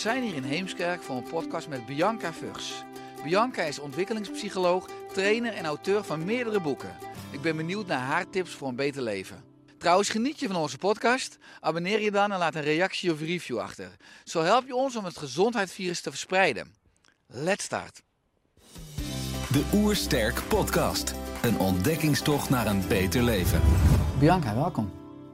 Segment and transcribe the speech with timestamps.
[0.00, 2.84] Zijn hier in Heemskerk voor een podcast met Bianca Vugs.
[3.22, 6.96] Bianca is ontwikkelingspsycholoog, trainer en auteur van meerdere boeken.
[7.30, 9.44] Ik ben benieuwd naar haar tips voor een beter leven.
[9.78, 11.38] Trouwens, geniet je van onze podcast?
[11.60, 13.96] Abonneer je dan en laat een reactie of review achter.
[14.24, 16.74] Zo help je ons om het gezondheidsvirus te verspreiden.
[17.26, 18.02] Let's start.
[19.52, 21.14] De Oersterk Podcast.
[21.42, 23.60] Een ontdekkingstocht naar een beter leven.
[24.18, 24.90] Bianca, welkom.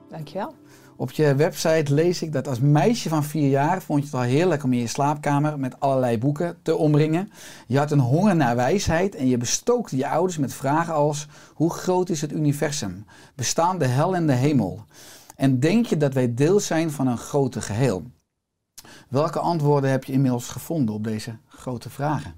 [0.09, 0.55] Dankjewel.
[0.98, 4.20] Op je website lees ik dat als meisje van vier jaar vond je het al
[4.20, 7.33] heerlijk om in je slaapkamer met allerlei boeken te omringen.
[7.66, 11.70] Je had een honger naar wijsheid en je bestookte je ouders met vragen als: hoe
[11.70, 13.06] groot is het universum?
[13.34, 14.84] Bestaan de hel en de hemel?
[15.36, 18.03] En denk je dat wij deel zijn van een groter geheel?
[19.08, 22.34] Welke antwoorden heb je inmiddels gevonden op deze grote vragen?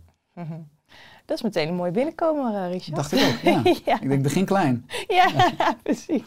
[1.24, 2.96] Dat is meteen een mooi binnenkomer, eh, Richard.
[2.96, 3.62] Dacht ik ook, ja.
[3.92, 4.00] ja.
[4.00, 4.86] Ik denk, begin klein.
[5.08, 6.22] Ja, precies.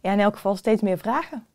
[0.00, 1.46] Ja, in elk geval steeds meer vragen.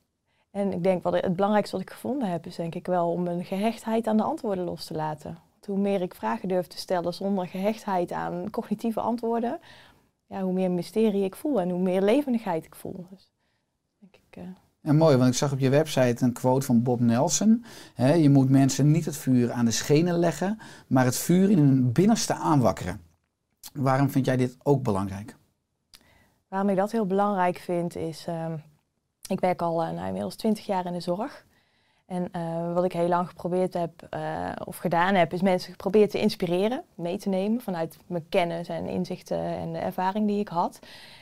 [0.51, 3.27] En ik denk wat het belangrijkste wat ik gevonden heb, is denk ik wel om
[3.27, 5.37] een gehechtheid aan de antwoorden los te laten.
[5.51, 9.59] Want hoe meer ik vragen durf te stellen zonder gehechtheid aan cognitieve antwoorden,
[10.27, 13.05] ja, hoe meer mysterie ik voel en hoe meer levendigheid ik voel.
[13.09, 13.29] Dus
[13.99, 14.43] denk ik, eh,
[14.81, 17.65] En mooi, want ik zag op je website een quote van Bob Nelson.
[17.95, 21.91] Je moet mensen niet het vuur aan de schenen leggen, maar het vuur in hun
[21.91, 23.01] binnenste aanwakkeren.
[23.73, 25.35] Waarom vind jij dit ook belangrijk?
[26.55, 28.57] Waarom ik dat heel belangrijk vind is, ehm,
[29.27, 31.45] ik werk al uh, inmiddels 20 jaar in de zorg.
[32.05, 36.11] En eh, wat ik heel lang geprobeerd heb eh, of gedaan heb, is mensen geprobeerd
[36.11, 40.47] te inspireren, mee te nemen vanuit mijn kennis en inzichten en de ervaring die ik
[40.47, 40.79] had.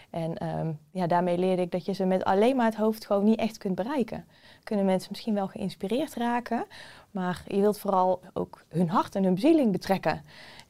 [0.10, 3.24] En ehm, ja, daarmee leerde ik dat je ze met alleen maar het hoofd gewoon
[3.24, 4.26] niet echt kunt bereiken.
[4.64, 6.66] Kunnen mensen misschien wel geïnspireerd raken,
[7.12, 10.22] maar je wilt vooral ook hun hart en hun bezieling betrekken.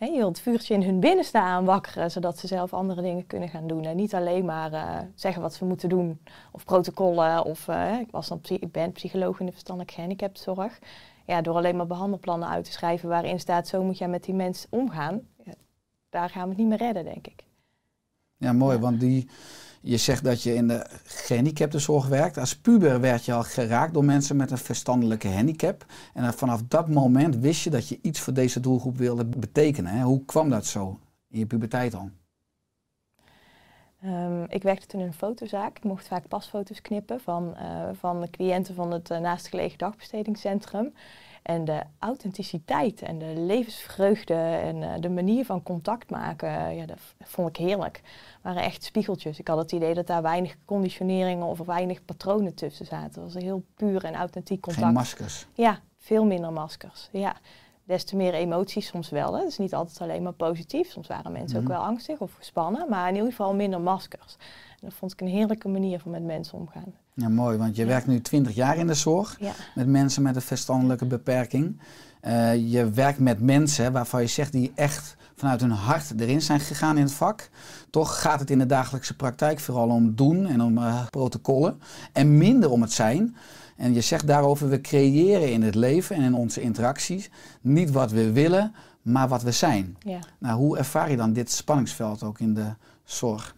[0.04, 3.50] Hè, je wilt het vuurtje in hun binnenste aanwakkeren, zodat ze zelf andere dingen kunnen
[3.50, 3.84] gaan doen.
[3.86, 6.20] En niet alleen maar eh, zeggen wat ze moeten doen,
[6.52, 7.46] of protocollen.
[7.46, 10.80] Of eh, ik, was dan, ik ben psycholoog in de verstandelijke gehandicaptenzorg.
[11.26, 14.34] Ja, door alleen maar behandelplannen uit te schrijven waarin staat, zo moet jij met die
[14.34, 15.22] mens omgaan.
[15.44, 15.54] Ja,
[16.10, 17.44] daar gaan we het niet meer redden, denk ik.
[18.38, 18.82] Ja, mooi, Ja.
[18.82, 19.30] want die,
[19.86, 22.38] je zegt dat je in de gehandicaptenzorg werkt.
[22.38, 25.86] Als puber werd je al geraakt door mensen met een verstandelijke handicap.
[26.14, 30.02] En vanaf dat moment wist je dat je iets voor deze doelgroep wilde betekenen.
[30.02, 31.00] Hoe kwam dat zo
[31.30, 32.10] in je puberteit al?
[34.02, 35.78] Ehm, ik werkte toen in een fotozaak.
[35.78, 40.94] Ik mocht vaak pasfoto's knippen van, eh, van de cliënten van het uh, naastgelegen dagbestedingscentrum.
[41.44, 46.86] En de authenticiteit en de levensvreugde en eh, de manier van contact maken, eh, ja,
[46.86, 48.02] dat vond ik heerlijk.
[48.42, 49.40] waren echt spiegeltjes.
[49.40, 53.06] Ik had het idee dat daar weinig conditioneringen of weinig patronen tussen zaten.
[53.06, 54.86] Het was een heel puur en authentiek contact.
[54.86, 55.48] Geen maskers.
[55.54, 57.10] Ja, veel minder maskers.
[57.12, 57.36] Ja,
[57.84, 59.34] des te meer emoties soms wel.
[59.34, 59.40] Hè.
[59.40, 60.92] Het is niet altijd alleen maar positief.
[60.92, 61.72] Soms waren mensen ook Mhm.
[61.74, 64.36] wel angstig of gespannen, maar in ieder geval minder maskers.
[64.70, 66.94] En dat vond ik een heerlijke manier van met mensen omgaan.
[67.16, 70.36] Ja, mooi, want je werkt nu 20 jaar in de zorg Ja, met mensen met
[70.36, 71.80] een verstandelijke beperking.
[72.22, 76.60] Eh, je werkt met mensen waarvan je zegt die echt vanuit hun hart erin zijn
[76.60, 77.50] gegaan in het vak.
[77.90, 81.82] Toch gaat het in de dagelijkse praktijk vooral om doen en om eh, protocollen
[82.14, 83.36] en minder om het zijn.
[83.78, 87.30] En je zegt daarover, we creëren in het leven en in onze interacties
[87.62, 89.98] niet wat we willen, maar wat we zijn.
[90.00, 90.20] ja.
[90.40, 92.74] Nou, hoe ervaar je dan dit spanningsveld ook in de
[93.04, 93.56] zorg?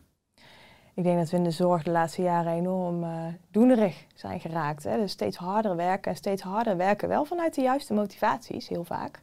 [0.96, 3.10] Ik denk dat we in de zorg de laatste jaren enorm eh,
[3.52, 4.84] doenerig zijn geraakt.
[4.84, 4.98] Hè.
[4.98, 7.08] Dus steeds harder werken en steeds harder werken.
[7.08, 9.20] Wel vanuit de juiste motivaties, heel vaak.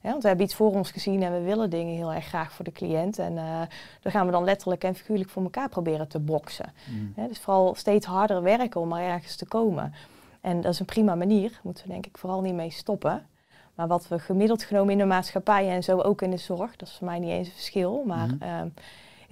[0.00, 2.64] Want we hebben iets voor ons gezien en we willen dingen heel erg graag voor
[2.64, 3.18] de cliënt.
[3.18, 3.60] En eh
[4.02, 6.72] daar gaan we dan letterlijk en figuurlijk voor elkaar proberen te boksen.
[7.14, 9.94] Hè, dus vooral steeds harder werken om er ergens te komen.
[10.40, 13.26] En dat is een prima manier, daar moeten we denk ik vooral niet mee stoppen.
[13.74, 16.88] Maar wat we gemiddeld genomen in de maatschappij en zo ook in de zorg, dat
[16.88, 18.42] is voor mij niet eens een verschil, maar Mhm.
[18.42, 18.68] ehm,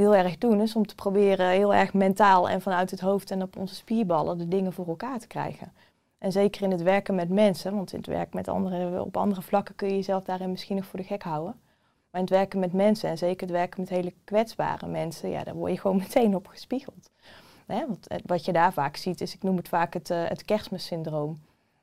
[0.03, 3.43] heel erg doen is om te proberen heel erg mentaal en vanuit het hoofd en
[3.43, 5.73] op onze spierballen de dingen voor elkaar te krijgen.
[6.19, 9.43] En zeker in het werken met mensen, want in het werk met anderen, op andere
[9.43, 11.55] vlakken kun je jezelf daarin misschien nog voor de gek houden.
[12.11, 15.45] Maar in het werken met mensen, en zeker het werken met hele kwetsbare mensen, ja,
[15.45, 17.11] daar word je gewoon meteen op gespiegeld.
[17.67, 20.45] Want eh, wat je daar vaak ziet is, ik noem het vaak het, uh, het
[20.45, 21.39] kerstmissyndroom.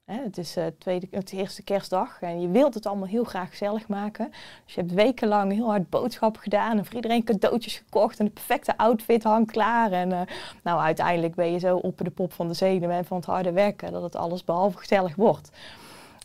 [0.09, 3.49] Hè, het is uh, tweede, het eerste kerstdag en je wilt het allemaal heel graag
[3.49, 4.31] gezellig maken.
[4.65, 8.31] Dus je hebt wekenlang heel hard boodschappen gedaan en voor iedereen cadeautjes gekocht en de
[8.31, 9.91] perfecte outfit hangt klaar.
[9.91, 10.21] En uh,
[10.63, 13.51] nou, uiteindelijk ben je zo op de pop van de zenuwen en van het harde
[13.51, 15.49] werken dat het alles behalve gezellig wordt.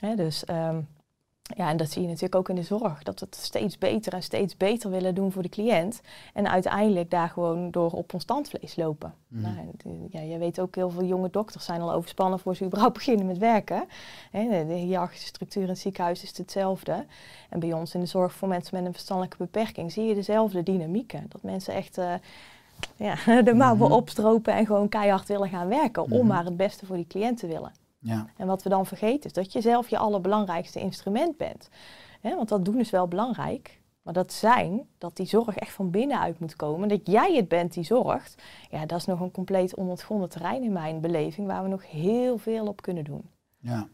[0.00, 0.88] Hè, dus um,
[1.56, 3.02] ja, en dat zie je natuurlijk ook in de zorg.
[3.02, 6.00] Dat we het steeds beter en steeds beter willen doen voor de cliënt.
[6.32, 9.14] En uiteindelijk daar gewoon door op ons tandvlees lopen.
[9.28, 9.40] Mm.
[9.40, 9.56] Nou,
[10.10, 13.26] ja, je weet ook, heel veel jonge dokters zijn al overspannen voor ze überhaupt beginnen
[13.26, 13.84] met werken.
[14.30, 17.04] de, de hiërarchische structuur in het ziekenhuis is hetzelfde.
[17.48, 20.62] En bij ons in de zorg voor mensen met een verstandelijke beperking zie je dezelfde
[20.62, 21.26] dynamieken.
[21.28, 22.14] Dat mensen echt uh,
[22.96, 23.96] ja, de mouwen -hmm.
[23.96, 26.02] opstropen en gewoon keihard willen gaan werken.
[26.02, 26.18] Mm -hmm.
[26.20, 27.83] Om maar het beste voor die cliënt te willen.
[28.04, 28.26] Ja.
[28.36, 31.68] En wat we dan vergeten is dat je zelf je allerbelangrijkste instrument bent.
[32.20, 33.80] Want dat doen is wel belangrijk.
[34.02, 36.88] Maar dat zijn, dat die zorg echt van binnenuit moet komen.
[36.88, 38.42] Dat jij het bent die zorgt.
[38.70, 41.46] Ja, dat is nog een compleet onontgonnen terrein in mijn beleving.
[41.46, 43.30] Waar we nog heel veel op kunnen doen.
[43.64, 43.88] Ja,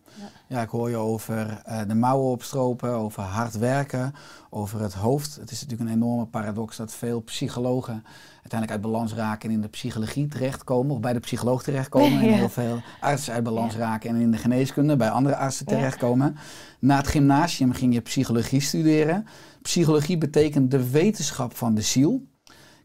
[0.49, 0.63] ja.
[0.63, 4.15] ik hoor je over uh, de mouwen opstropen, over hard werken,
[4.49, 5.37] over het hoofd.
[5.37, 9.61] Het is natuurlijk een enorme paradox dat veel psychologen uiteindelijk uit balans raken en in
[9.61, 12.09] de psychologie terechtkomen, of bij de psycholoog terechtkomen.
[12.21, 12.27] Ja.
[12.27, 13.79] En heel veel artsen uit balans ja.
[13.79, 16.37] raken en in de geneeskunde bij andere artsen terechtkomen.
[16.79, 19.27] Na het gymnasium ging je psychologie studeren.
[19.63, 22.29] Psychologie betekent de wetenschap van de ziel.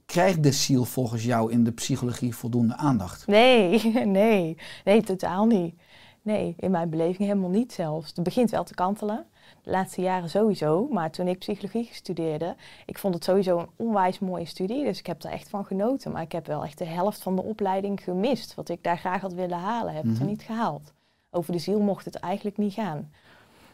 [0.06, 3.28] Krijgt de ziel volgens jou in de psychologie voldoende aandacht?
[3.28, 5.76] Nee, nee, nee, totaal niet.
[6.26, 8.12] Nee, in mijn beleving helemaal niet zelfs.
[8.16, 9.26] Het begint wel te kantelen.
[9.64, 10.88] De laatste jaren sowieso.
[10.92, 12.56] Maar toen ik psychologie studeerde,
[12.86, 14.84] ik vond het sowieso een onwijs mooie studie.
[14.84, 16.12] Dus ik heb er echt van genoten.
[16.12, 18.56] Maar ik heb wel echt de helft van de opleiding gemist.
[18.56, 20.22] Wat ik daar graag had willen halen, heb ik mm -hmm.
[20.22, 20.94] er niet gehaald.
[21.30, 23.12] Over de ziel mocht het eigenlijk niet gaan.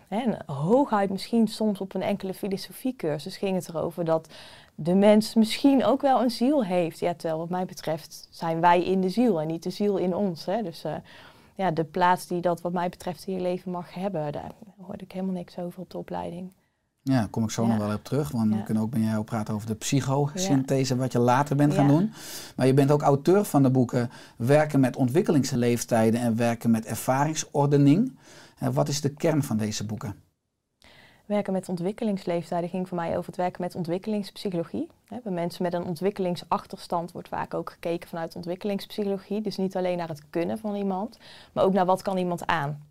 [0.07, 4.27] En hooguit misschien soms op een enkele filosofiecursus ging het erover dat
[4.75, 6.99] de mens misschien ook wel een ziel heeft.
[6.99, 10.15] Ja, terwijl wat mij betreft zijn wij in de ziel en niet de ziel in
[10.15, 10.45] ons.
[10.45, 10.61] Hè.
[10.61, 10.95] Dus uh,
[11.55, 14.51] ja, de plaats die dat wat mij betreft in je leven mag hebben, daar
[14.81, 16.51] hoorde ik helemaal niks over op de opleiding.
[17.03, 17.67] Ja, daar kom ik zo ja.
[17.67, 18.31] nog wel op terug.
[18.31, 18.57] Want ja.
[18.57, 22.13] we kunnen ook met jou praten over de psychosynthese, wat je later bent gaan doen.
[22.55, 28.17] Maar je bent ook auteur van de boeken Werken met ontwikkelingsleeftijden en Werken met ervaringsordening.
[28.71, 30.15] Wat is de kern van deze boeken?
[31.31, 34.87] Werken met ontwikkelingsleeftijden ging voor mij over het werken met ontwikkelingspsychologie.
[35.23, 39.41] Bij mensen met een ontwikkelingsachterstand wordt vaak ook gekeken vanuit ontwikkelingspsychologie.
[39.41, 41.17] Dus niet alleen naar het kunnen van iemand,
[41.53, 42.89] maar ook naar wat kan iemand aan.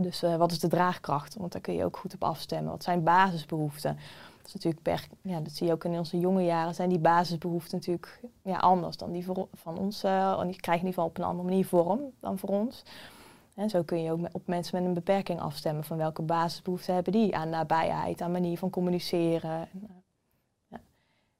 [0.00, 1.34] Dus uh, wat is de draagkracht?
[1.34, 2.72] Want daar kun je ook goed op afstemmen.
[2.72, 3.94] Wat zijn basisbehoeften?
[4.36, 6.98] Dat is natuurlijk per, ja, dat zie je ook in onze jonge jaren, zijn die
[6.98, 10.04] basisbehoeften natuurlijk ja, anders dan die van ons.
[10.04, 12.84] Uh, die krijgen in ieder geval op een andere manier vorm dan voor ons.
[13.58, 17.12] En zo kun je ook op mensen met een beperking afstemmen van welke basisbehoeften hebben
[17.12, 19.68] die aan nabijheid, aan manier van communiceren.
[20.68, 20.80] Ja.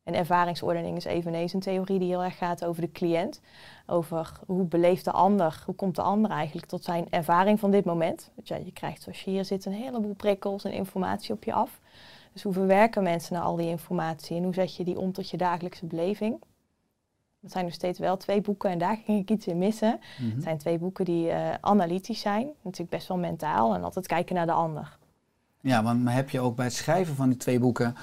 [0.03, 3.41] En ervaringsordening is eveneens een theorie die heel erg gaat over de cliënt.
[3.87, 7.85] Over hoe beleeft de ander, hoe komt de ander eigenlijk tot zijn ervaring van dit
[7.85, 8.31] moment.
[8.35, 11.53] Dus ja, je krijgt zoals je hier zit een heleboel prikkels en informatie op je
[11.53, 11.81] af.
[12.33, 15.31] Dus hoe verwerken mensen naar al die informatie en hoe zet je die om tot
[15.31, 16.43] je dagelijkse beleving?
[17.49, 20.01] Het zijn nog steeds wel twee boeken en daar ging ik iets in missen.
[20.01, 20.35] Mm -hmm.
[20.35, 24.35] Het zijn twee boeken die uh, analytisch zijn, natuurlijk best wel mentaal en altijd kijken
[24.35, 24.98] naar de ander.
[25.61, 27.97] Ja, want heb je ook bij het schrijven van die twee boeken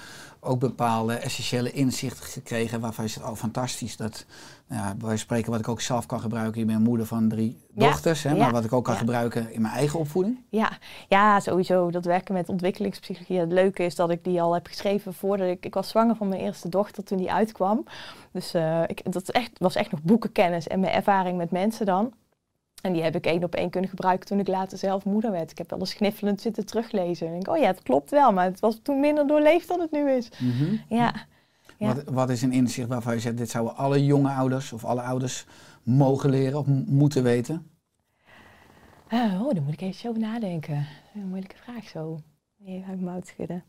[0.45, 4.25] ook bepaalde essentiële inzichten gekregen waarvan je zegt, oh fantastisch, dat
[4.69, 6.61] ja, wij spreken wat ik ook zelf kan gebruiken.
[6.61, 9.61] Ik ben moeder van drie ja, dochters, hè, maar wat ik ook kan gebruiken in
[9.61, 10.39] mijn eigen opvoeding.
[10.49, 10.77] Ja.
[11.07, 11.91] ja, sowieso.
[11.91, 13.39] Dat werken met ontwikkelingspsychologie.
[13.39, 15.65] Het leuke is dat ik die al heb geschreven voordat ik...
[15.65, 17.83] Ik was zwanger van mijn eerste dochter toen die uitkwam.
[18.31, 22.13] Dus uh, ik, dat echt, was echt nog boekenkennis en mijn ervaring met mensen dan.
[22.85, 25.51] En die heb ik één op één kunnen gebruiken toen ik later zelf moeder werd.
[25.51, 27.27] Ik heb wel eens kniffelend zitten teruglezen.
[27.27, 29.91] En denk, oh ja, het klopt wel, maar het was toen minder doorleefd dan het
[29.91, 30.29] nu is.
[30.39, 30.81] Mm -hmm.
[30.89, 31.13] Ja.
[31.77, 31.93] Ja.
[31.93, 35.01] Wat, wat, is een inzicht waarvan je zegt, dit zouden alle jonge ouders of alle
[35.01, 35.45] ouders
[35.83, 37.69] mogen leren of moeten weten?
[39.13, 40.87] Uh, oh, daar moet ik even over nadenken.
[41.15, 42.19] Een moeilijke vraag zo.
[42.65, 43.63] Even uit mijn mouw schudden.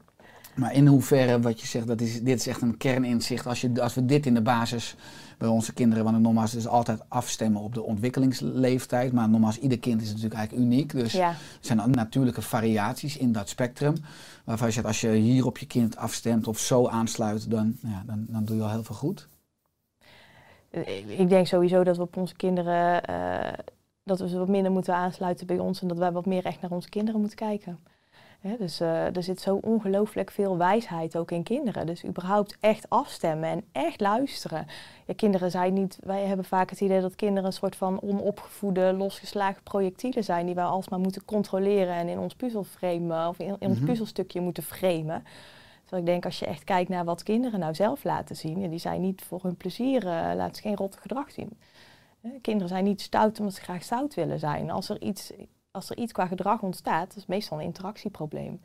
[0.56, 3.46] Maar in hoeverre, wat je zegt, dat is, dit is echt een kerninzicht.
[3.46, 4.96] Als, je, als we dit in de basis
[5.38, 9.12] bij onze kinderen, want nogmaals, het is altijd afstemmen op de ontwikkelingsleeftijd.
[9.12, 10.92] Maar nogmaals, ieder kind is natuurlijk eigenlijk uniek.
[10.92, 11.28] Dus ja.
[11.28, 13.94] er zijn natuurlijke variaties in dat spectrum.
[14.44, 18.02] Waarvan je zegt, als je hier op je kind afstemt of zo aansluit, dan, ja,
[18.06, 19.28] dan, dan doe je al heel veel goed.
[21.06, 23.52] Ik denk sowieso dat we op onze kinderen, uh,
[24.04, 26.60] dat we ze wat minder moeten aansluiten bij ons en dat wij wat meer echt
[26.60, 27.78] naar onze kinderen moeten kijken.
[28.59, 31.87] Dus eh, er zit zo ongelooflijk veel wijsheid ook in kinderen.
[31.87, 34.66] Dus überhaupt echt afstemmen en echt luisteren.
[35.07, 38.93] Ja, kinderen zijn niet, wij hebben vaak het idee dat kinderen een soort van onopgevoede,
[38.93, 43.69] losgeslagen projectielen zijn die wij alsmaar moeten controleren en in ons puzzelframe of in, in
[43.69, 43.87] ons Mhm.
[43.87, 45.25] puzzelstukje moeten framen.
[45.83, 48.71] Terwijl ik denk, als je echt kijkt naar wat kinderen nou zelf laten zien, en
[48.71, 51.59] die zijn niet voor hun plezier, eh, laten ze geen rotte gedrag zien.
[52.40, 54.71] Kinderen zijn niet stout omdat ze graag stout willen zijn.
[54.71, 55.33] Als er iets,
[55.76, 58.61] als er iets qua gedrag ontstaat, dat is meestal een interactieprobleem.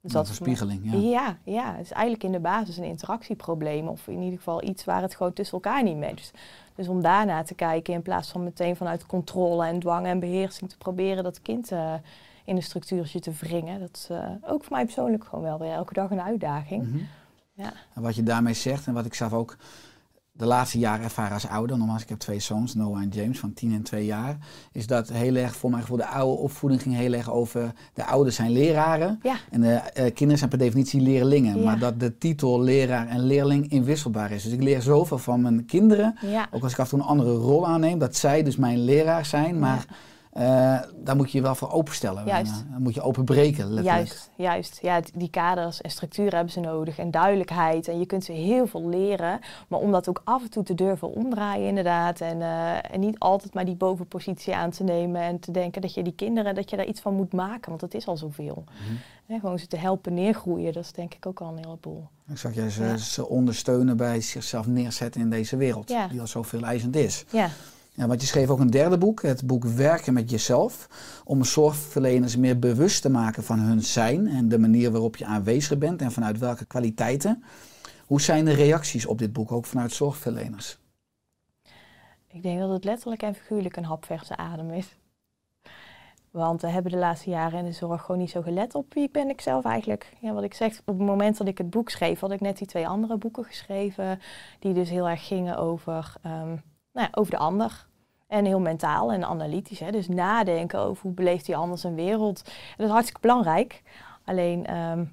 [0.00, 0.98] Dus voor verspiegeling, ja.
[0.98, 3.88] ja, ja, het is eigenlijk in de basis een interactieprobleem.
[3.88, 6.38] Of in ieder geval iets waar het gewoon tussen elkaar niet matcht.
[6.74, 10.70] Dus om daarna te kijken in plaats van meteen vanuit controle en dwang en beheersing
[10.70, 11.94] te proberen dat kind eh,
[12.44, 13.80] in een structuurtje te wringen.
[13.80, 16.88] Dat is eh, ook voor mij persoonlijk gewoon wel weer elke dag een uitdaging.
[16.88, 16.98] Mhm.
[17.52, 17.72] Ja.
[17.94, 19.56] En wat je daarmee zegt en wat ik zelf ook
[20.34, 23.52] de laatste jaren ervaren als ouder, nogmaals, ik heb twee zoons, Noah en James, van
[23.52, 24.36] 10 en 2 jaar,
[24.72, 28.04] is dat heel erg, voor mijn gevoel, de oude opvoeding ging heel erg over, de
[28.04, 29.36] ouders zijn leraren Ja.
[29.50, 31.64] en de eh, kinderen zijn per definitie leerlingen, Ja.
[31.64, 34.42] maar dat de titel leraar en leerling inwisselbaar is.
[34.42, 36.48] Dus ik leer zoveel van mijn kinderen, Ja.
[36.50, 39.24] ook als ik af en toe een andere rol aanneem, dat zij dus mijn leraar
[39.26, 39.84] zijn, maar
[40.32, 42.26] eh, daar moet je je wel voor openstellen.
[42.26, 42.52] Juist.
[42.52, 44.06] En, eh, moet je openbreken, letterlijk.
[44.06, 44.78] Juist, juist.
[44.82, 47.88] Ja, die kaders en structuren hebben ze nodig en duidelijkheid.
[47.88, 50.74] En je kunt ze heel veel leren, maar om dat ook af en toe te
[50.74, 52.20] durven omdraaien inderdaad.
[52.20, 55.94] En, eh, en niet altijd maar die bovenpositie aan te nemen en te denken dat
[55.94, 58.64] je die kinderen, dat je daar iets van moet maken, want het is al zoveel.
[59.26, 62.08] Hè, gewoon ze te helpen neergroeien, dat is denk ik ook al een heleboel.
[62.28, 62.96] Ik zag je ze, Ja.
[62.96, 66.06] ze ondersteunen bij zichzelf neerzetten in deze wereld, Ja.
[66.08, 67.24] die al zoveel eisend is.
[67.30, 67.48] Ja,
[67.94, 70.88] Ja, want je schreef ook een derde boek, het boek Werken met jezelf,
[71.24, 75.78] om zorgverleners meer bewust te maken van hun zijn en de manier waarop je aanwezig
[75.78, 77.44] bent en vanuit welke kwaliteiten.
[78.06, 80.80] Hoe zijn de reacties op dit boek, ook vanuit zorgverleners?
[82.32, 84.96] ik denk dat het letterlijk en figuurlijk een hapverse adem is.
[86.30, 89.10] Want we hebben de laatste jaren in de zorg gewoon niet zo gelet op wie
[89.10, 90.12] ben ik zelf eigenlijk.
[90.20, 92.58] Ja, wat ik zeg, op het moment dat ik het boek schreef, had ik net
[92.58, 94.20] die twee andere boeken geschreven.
[94.58, 96.56] Die dus heel erg gingen over, ehm,
[96.92, 97.86] nou ja, over de ander.
[98.26, 99.80] En heel mentaal en analytisch.
[99.80, 99.90] Hè?
[99.90, 102.42] Dus nadenken over hoe beleeft die ander zijn wereld.
[102.44, 103.82] En dat is hartstikke belangrijk.
[104.24, 105.04] Alleen, ehm,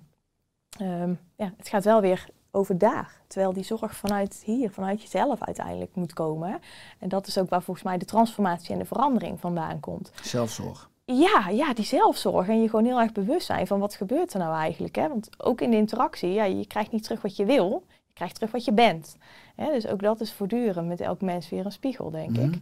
[0.78, 3.22] ehm, ja, het gaat wel weer over daar.
[3.28, 6.62] Terwijl die zorg vanuit hier, vanuit jezelf uiteindelijk moet komen.
[7.00, 10.12] En dat is ook waar volgens mij de transformatie en de verandering vandaan komt.
[10.22, 10.90] Zelfzorg.
[11.06, 14.40] Ja, ja, die zelfzorg en je gewoon heel erg bewust zijn van wat gebeurt er
[14.40, 14.96] nou eigenlijk.
[14.96, 15.08] Hè?
[15.08, 17.84] Want ook in de interactie, ja, je krijgt niet terug wat je wil,
[18.20, 19.18] je krijgt terug wat je bent.
[19.56, 19.72] Hè?
[19.72, 22.42] Dus ook dat is voortdurend met elk mens weer een spiegel, denk Mhm.
[22.52, 22.60] ik.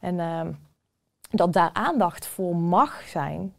[0.00, 0.52] En ehm,
[1.30, 3.54] dat daar aandacht voor mag zijn,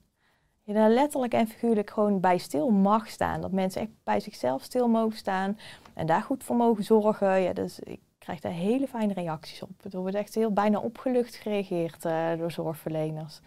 [0.63, 3.41] je daar letterlijk en figuurlijk gewoon bij stil mag staan.
[3.41, 5.57] Dat mensen echt bij zichzelf stil mogen staan
[5.93, 7.41] en daar goed voor mogen zorgen.
[7.41, 9.69] Ja, dus ik krijg daar hele fijne reacties op.
[9.91, 13.41] Er wordt echt heel bijna opgelucht gereageerd eh, door zorgverleners.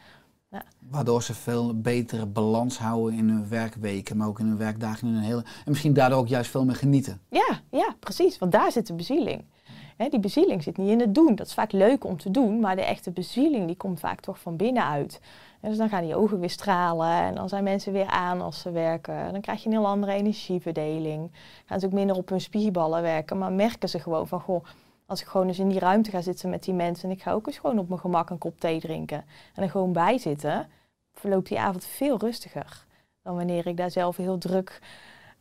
[0.90, 5.08] Waardoor ze veel betere balans houden in hun werkweken, maar ook in hun werkdagen.
[5.08, 5.40] In hun hele...
[5.40, 7.20] En misschien daardoor ook juist veel meer genieten.
[7.28, 8.38] Ja, ja, precies.
[8.38, 9.44] Want daar zit de bezieling.
[10.10, 11.34] Die bezieling zit niet in het doen.
[11.34, 14.38] Dat is vaak leuk om te doen, maar de echte bezieling die komt vaak toch
[14.40, 15.20] van binnenuit.
[15.60, 18.60] En dus dan gaan die ogen weer stralen en dan zijn mensen weer aan als
[18.60, 19.32] ze werken.
[19.32, 21.32] Dan krijg je een heel andere energieverdeling.
[21.66, 24.64] Gaan ze ook minder op hun spierballen werken, maar merken ze gewoon van, goh,
[25.06, 27.32] als ik gewoon eens in die ruimte ga zitten met die mensen en ik ga
[27.32, 30.68] ook eens gewoon op mijn gemak een kop thee drinken en er gewoon bij zitten,
[31.12, 32.84] verloopt die avond veel rustiger
[33.22, 34.80] dan wanneer ik daar zelf heel druk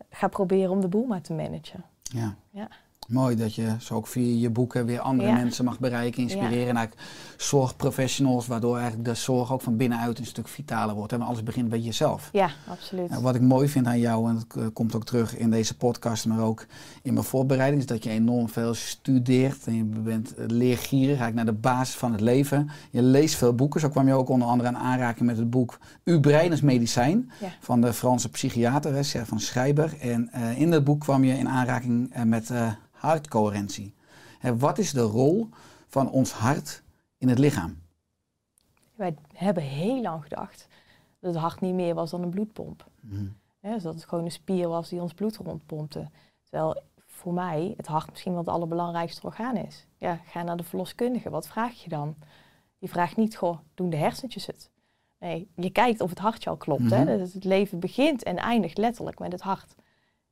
[0.09, 1.83] ga proberen om de boel maar te managen.
[2.03, 2.35] Ja.
[2.49, 2.67] Ja.
[3.07, 5.35] Mooi dat je zo ook via je boeken weer andere Ja.
[5.35, 6.67] mensen mag bereiken, inspireren.
[6.69, 6.95] En eigenlijk
[7.37, 11.13] zorgprofessionals, waardoor eigenlijk de zorg ook van binnenuit een stuk vitaler wordt.
[11.13, 12.29] En alles begint bij jezelf.
[12.31, 13.09] Ja, absoluut.
[13.09, 15.77] Ja, wat ik mooi vind aan jou, en dat eh, komt ook terug in deze
[15.77, 16.65] podcast, maar ook
[17.01, 19.67] in mijn voorbereiding, is dat je enorm veel studeert.
[19.67, 22.69] En je bent eh, leergierig, eigenlijk naar de basis van het leven.
[22.91, 23.79] Je leest veel boeken.
[23.79, 27.31] Zo kwam je ook onder andere aan aanraking met het boek Uw brein is medicijn
[27.39, 27.47] Ja.
[27.59, 29.93] van de Franse psychiater, hè, van Schreiber.
[29.99, 32.51] En eh, in dat boek kwam je in aanraking met
[33.03, 33.93] hartcoherentie.
[34.39, 35.49] Hè, wat is de rol
[35.87, 36.83] van ons hart
[37.17, 37.81] in het lichaam?
[38.95, 40.67] Wij hebben heel lang gedacht
[41.19, 42.85] dat het hart niet meer was dan een bloedpomp.
[42.99, 43.25] Mhm.
[43.61, 46.09] Dus dat het gewoon een spier was die ons bloed rondpompte.
[46.43, 49.87] Terwijl voor mij het hart misschien wel het allerbelangrijkste orgaan is.
[49.97, 51.29] Ja, ga naar de verloskundige.
[51.29, 52.15] Wat vraag je dan?
[52.79, 54.69] Die vraagt niet, goh, doen de hersentjes het?
[55.19, 56.81] Nee, je kijkt of het hartje al klopt.
[56.81, 56.93] Mhm.
[56.93, 57.17] hè?
[57.17, 59.75] Dus het leven begint en eindigt letterlijk met het hart.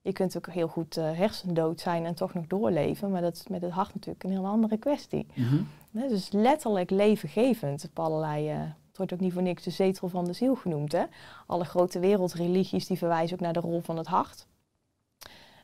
[0.01, 3.11] Je kunt ook heel goed eh, hersendood zijn en toch nog doorleven.
[3.11, 5.27] Maar dat is met het hart natuurlijk een heel andere kwestie.
[5.33, 5.63] Mhm.
[5.91, 8.49] Dus letterlijk levengevend op allerlei.
[8.49, 10.91] eh, het wordt ook niet voor niks de zetel van de ziel genoemd.
[10.91, 11.03] Hè?
[11.47, 14.47] Alle grote wereldreligies die verwijzen ook naar de rol van het hart.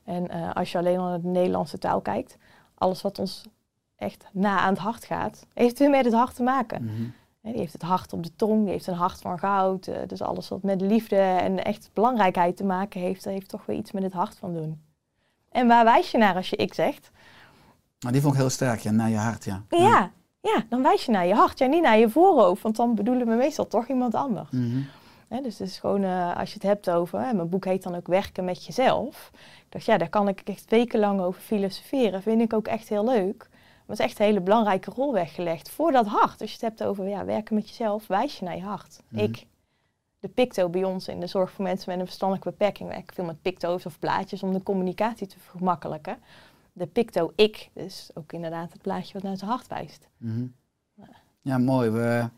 [0.03, 2.37] En eh, als je alleen al naar de Nederlandse taal kijkt,
[2.75, 3.45] alles wat ons
[3.95, 6.83] echt na aan het hart gaat, heeft weer met het hart te maken.
[6.83, 7.03] Mhm.
[7.51, 9.87] Die heeft het hart op de tong, die heeft een hart van goud.
[9.87, 13.65] eh, dus alles wat met liefde en echt belangrijkheid te maken heeft, dat heeft toch
[13.65, 14.81] weer iets met het hart van doen.
[15.49, 17.11] En waar wijs je naar als je ik zegt?
[17.99, 19.63] Nou, die vond ik heel sterk, ja, naar je hart, ja.
[19.69, 20.11] Ja,
[20.41, 23.27] ja, dan wijs je naar je hart, ja, niet naar je voorhoofd, want dan bedoelen
[23.27, 24.49] we meestal toch iemand anders.
[24.51, 24.81] Mhm.
[25.27, 27.95] Dus het is gewoon, eh, als je het hebt over, hè, mijn boek heet dan
[27.95, 29.31] ook Werken met jezelf.
[29.33, 32.21] Ik dacht, ja, daar kan ik echt wekenlang over filosoferen.
[32.21, 33.49] Vind ik ook echt heel leuk.
[33.87, 36.41] Maar het is echt een hele belangrijke rol weggelegd voor dat hart.
[36.41, 39.01] Als je het hebt over ja, werken met jezelf, wijs je naar je hart.
[39.09, 39.23] Mhm.
[39.23, 39.45] Ik,
[40.19, 43.25] de picto bij ons in de zorg voor mensen met een verstandelijke beperking, werk veel
[43.25, 46.17] met picto's of plaatjes om de communicatie te vergemakkelijken.
[46.73, 50.07] De picto ik, dus ook inderdaad het plaatje wat naar zijn hart wijst.
[50.17, 50.45] Mhm.
[51.41, 51.89] Ja, mooi.
[51.89, 52.29] We,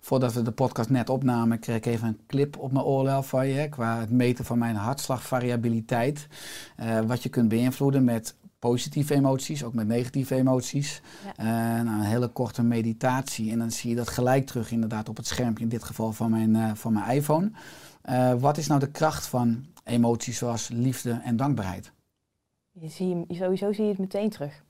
[0.00, 3.46] voordat we de podcast net opnamen, kreeg ik even een clip op mijn oorlel van
[3.46, 3.68] je.
[3.68, 6.26] Qua het meten van mijn hartslagvariabiliteit.
[6.76, 11.02] Eh, wat je kunt beïnvloeden met positieve emoties, ook met negatieve emoties.
[11.24, 11.36] Ja.
[11.36, 13.50] Eh, nou, een hele korte meditatie.
[13.50, 15.64] En dan zie je dat gelijk terug inderdaad op het schermpje.
[15.64, 17.50] In dit geval van mijn, eh, van mijn iPhone.
[18.02, 21.92] Eh, wat is nou de kracht van emoties zoals liefde en dankbaarheid?
[22.70, 24.64] Je zie sowieso zie je het meteen terug.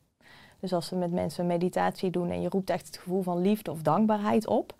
[0.61, 3.41] Dus als we met mensen een meditatie doen en je roept echt het gevoel van
[3.41, 4.75] liefde of dankbaarheid op.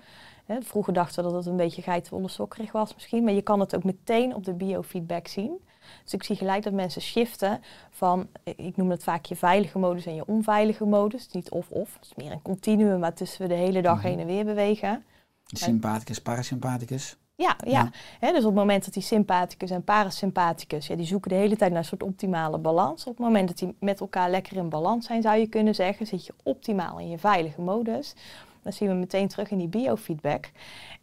[0.45, 3.75] Hè, vroeger dachten we dat het een beetje sokkerig was misschien, maar je kan het
[3.75, 5.61] ook meteen op de biofeedback zien.
[6.03, 10.07] Dus ik zie gelijk dat mensen shiften van, ik noem het vaak je veilige modus
[10.07, 11.29] en je onveilige modus.
[11.33, 14.07] Niet of-of, het is meer een continuum waartussen we de hele dag Mhm.
[14.07, 15.05] heen en weer bewegen.
[15.47, 17.17] Sympathicus, parasympathicus.
[17.35, 17.91] Ja, ja.
[18.21, 21.71] Dus op het moment dat die sympathicus en parasympathicus, ja, die zoeken de hele tijd
[21.71, 23.05] naar een soort optimale balans.
[23.07, 26.07] Op het moment dat die met elkaar lekker in balans zijn, zou je kunnen zeggen,
[26.07, 28.15] zit je optimaal in je veilige modus.
[28.63, 30.51] Dan zien we meteen terug in die biofeedback.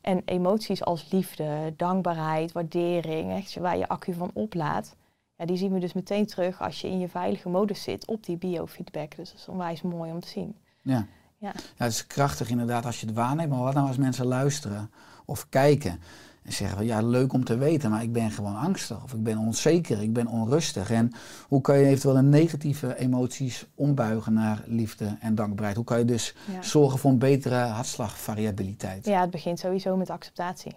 [0.01, 4.95] En emoties als liefde, dankbaarheid, waardering, echt waar je accu van oplaadt,
[5.37, 8.25] ja, die zien we dus meteen terug als je in je veilige modus zit op
[8.25, 9.15] die biofeedback.
[9.15, 10.55] Dus dat is onwijs mooi om te zien.
[10.81, 11.07] Ja.
[11.37, 11.51] Ja.
[11.55, 13.49] ja, het is krachtig inderdaad als je het waarneemt.
[13.49, 14.91] Maar wat nou als mensen luisteren
[15.25, 15.99] of kijken
[16.45, 19.23] en zeggen van ja, leuk om te weten, maar ik ben gewoon angstig of ik
[19.23, 20.91] ben onzeker, ik ben onrustig.
[20.91, 21.11] En
[21.47, 25.75] hoe kan je eventueel een negatieve emoties ombuigen naar liefde en dankbaarheid?
[25.75, 26.61] Hoe kan je dus Ja.
[26.61, 29.05] zorgen voor een betere hartslagvariabiliteit?
[29.05, 30.75] Ja, het begint sowieso met acceptatie.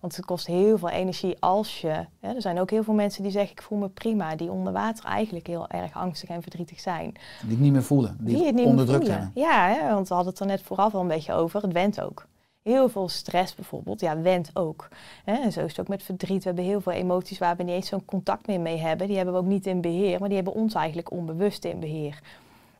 [0.00, 2.06] Want het kost heel veel energie als je.
[2.20, 4.36] Hè, er zijn ook heel veel mensen die zeggen: Ik voel me prima.
[4.36, 7.12] Die onder water eigenlijk heel erg angstig en verdrietig zijn.
[7.42, 9.30] Die het niet meer voelen, die, Die het onderdrukt hebben.
[9.34, 11.62] Ja, hè, want we hadden het er net vooraf al een beetje over.
[11.62, 12.26] Het went ook.
[12.66, 14.88] Heel veel stress bijvoorbeeld, ja, went ook.
[15.24, 16.38] Hè, en zo is het ook met verdriet.
[16.38, 19.06] We hebben heel veel emoties waar we niet eens zo'n contact meer mee hebben.
[19.06, 22.22] Die hebben we ook niet in beheer, maar die hebben ons eigenlijk onbewust in beheer.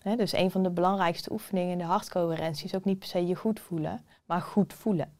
[0.02, 3.26] Hè, dus een van de belangrijkste oefeningen in de hartcoherentie is ook niet per se
[3.26, 5.12] je goed voelen, maar goed voelen.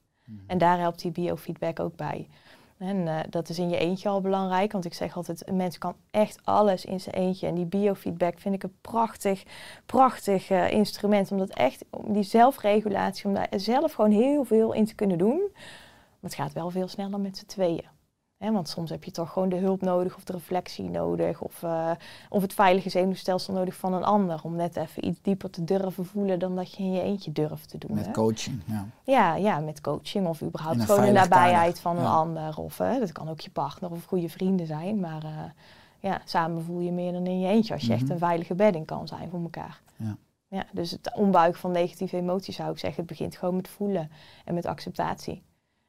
[0.47, 2.29] En daar helpt die biofeedback ook bij.
[2.79, 5.79] En eh, dat is in je eentje al belangrijk, want ik zeg altijd, een mens
[5.79, 7.47] kan echt alles in zijn eentje.
[7.47, 9.43] En die biofeedback vind ik een prachtig,
[9.87, 14.85] prachtig eh, instrument, omdat echt om die zelfregulatie, om daar zelf gewoon heel veel in
[14.85, 15.49] te kunnen doen.
[16.21, 17.96] Maar het gaat wel veel sneller met z'n tweeën.
[18.39, 21.91] Want soms heb je toch gewoon de hulp nodig of de reflectie nodig of, eh,
[22.29, 24.41] of het veilige zenuwstelsel nodig van een ander.
[24.43, 27.69] Om net even iets dieper te durven voelen dan dat je in je eentje durft
[27.69, 27.95] te doen.
[27.95, 28.13] Met hè.
[28.13, 28.87] coaching, ja.
[29.05, 32.59] Ja, ja, met coaching of überhaupt gewoon de nabijheid van een ander.
[32.59, 35.01] Of dat kan ook je partner of goede vrienden zijn.
[35.01, 35.31] Maar eh,
[36.01, 38.13] ja, samen voel je meer dan in je eentje als je echt Mhm.
[38.13, 39.81] een veilige bedding kan zijn voor elkaar.
[39.97, 40.17] Ja.
[40.49, 44.11] Ja, dus het ombuigen van negatieve emoties zou ik zeggen, het begint gewoon met voelen
[44.45, 45.43] en met acceptatie.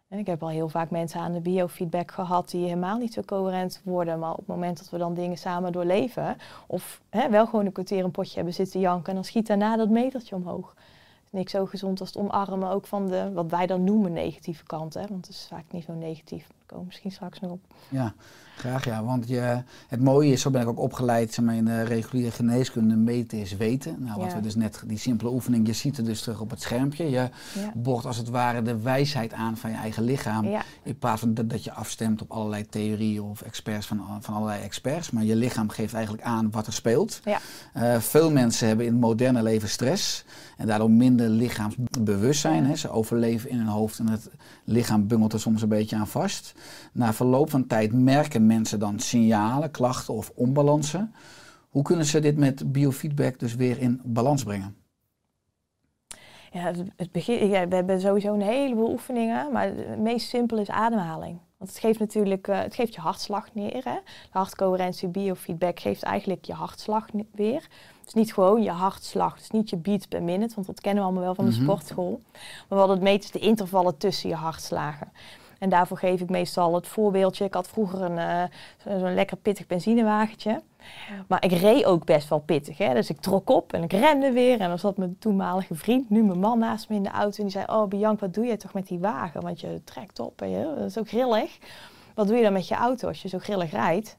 [0.07, 3.21] En ik heb al heel vaak mensen aan de biofeedback gehad die helemaal niet zo
[3.21, 4.19] coherent worden.
[4.19, 7.71] Maar op het moment dat we dan dingen samen doorleven, of hè, wel gewoon een
[7.71, 10.75] kwartier een potje hebben zitten janken, en dan schiet daarna dat metertje omhoog.
[11.23, 14.63] Is niks zo gezond als het omarmen ook van de, wat wij dan noemen, negatieve
[14.63, 14.93] kant.
[14.93, 15.07] Hè?
[15.07, 16.47] Want het is vaak niet zo negatief.
[16.67, 17.59] Komen misschien straks nog op.
[17.89, 18.13] Ja,
[18.57, 19.03] graag ja.
[19.03, 22.31] Want je, het mooie is, zo ben ik ook opgeleid zeg maar, in de reguliere
[22.31, 23.95] geneeskunde, meten is weten.
[24.03, 24.35] Nou, wat Ja.
[24.35, 27.03] we dus net, die simpele oefening, je ziet het dus terug op het schermpje.
[27.03, 27.29] Je Ja.
[27.75, 30.45] boort als het ware de wijsheid aan van je eigen lichaam.
[30.47, 30.61] Ja.
[30.83, 34.61] In plaats van dat, dat je afstemt op allerlei theorieën of experts van, van allerlei
[34.63, 35.11] experts.
[35.11, 37.19] Maar je lichaam geeft eigenlijk aan wat er speelt.
[37.23, 37.39] Ja.
[37.73, 40.25] Eh, veel mensen hebben in het moderne leven stress.
[40.57, 42.65] En daardoor minder lichaamsbewustzijn.
[42.65, 42.75] Hè.
[42.75, 44.29] Ze overleven in hun hoofd en het
[44.63, 46.53] lichaam bungelt er soms een beetje aan vast.
[46.93, 51.13] Na verloop van tijd merken mensen dan signalen, klachten of onbalansen.
[51.69, 54.75] Hoe kunnen ze dit met biofeedback dus weer in balans brengen?
[56.51, 60.69] Ja, het, begin, ja, we hebben sowieso een heleboel oefeningen, maar het meest simpel is
[60.69, 61.39] ademhaling.
[61.57, 63.83] Want het geeft natuurlijk, eh, het geeft je hartslag neer.
[63.83, 63.93] Hè?
[64.03, 67.61] De hartcoherentie biofeedback geeft eigenlijk je hartslag weer.
[67.99, 70.81] Het is niet gewoon je hartslag, het is niet je beats per minute, want dat
[70.81, 71.61] kennen we allemaal wel van de Mhm.
[71.61, 72.21] sportschool.
[72.69, 75.11] Maar wat het meet is de intervallen tussen je hartslagen.
[75.59, 77.45] En daarvoor geef ik meestal het voorbeeldje.
[77.45, 78.43] Ik had vroeger een, eh,
[78.83, 80.61] zo- zo'n lekker pittig benzinewagentje.
[81.27, 82.77] Maar ik reed ook best wel pittig.
[82.77, 82.93] Hè?
[82.93, 84.59] Dus ik trok op en ik rende weer.
[84.59, 87.37] En dan zat mijn toenmalige vriend, nu mijn man, naast me in de auto.
[87.37, 89.41] En die zei, oh Bianca, wat doe je toch met die wagen?
[89.41, 91.57] Want je trekt op en je, dat is ook grillig.
[92.15, 94.17] Wat doe je dan met je auto als je zo grillig rijdt?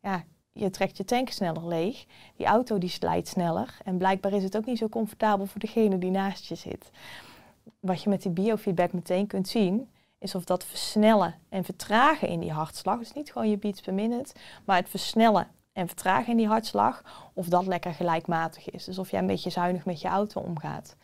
[0.00, 2.04] Ja, je trekt je tank sneller leeg.
[2.36, 3.76] Die auto die slijt sneller.
[3.84, 6.90] En blijkbaar is het ook niet zo comfortabel voor degene die naast je zit.
[7.80, 9.88] Wat je met die biofeedback meteen kunt zien,
[10.20, 13.94] is of dat versnellen en vertragen in die hartslag, dus niet gewoon je beats per
[13.94, 17.02] minute, maar het versnellen en vertragen in die hartslag,
[17.34, 18.84] of dat lekker gelijkmatig is.
[18.84, 20.96] Dus of jij een beetje zuinig met je auto omgaat.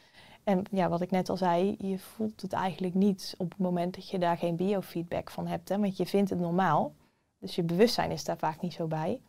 [0.44, 3.94] En ja, wat ik net al zei, je voelt het eigenlijk niet op het moment
[3.94, 6.94] dat je daar geen biofeedback van hebt, hè, want je vindt het normaal.
[7.38, 9.20] Dus je bewustzijn is daar vaak niet zo bij.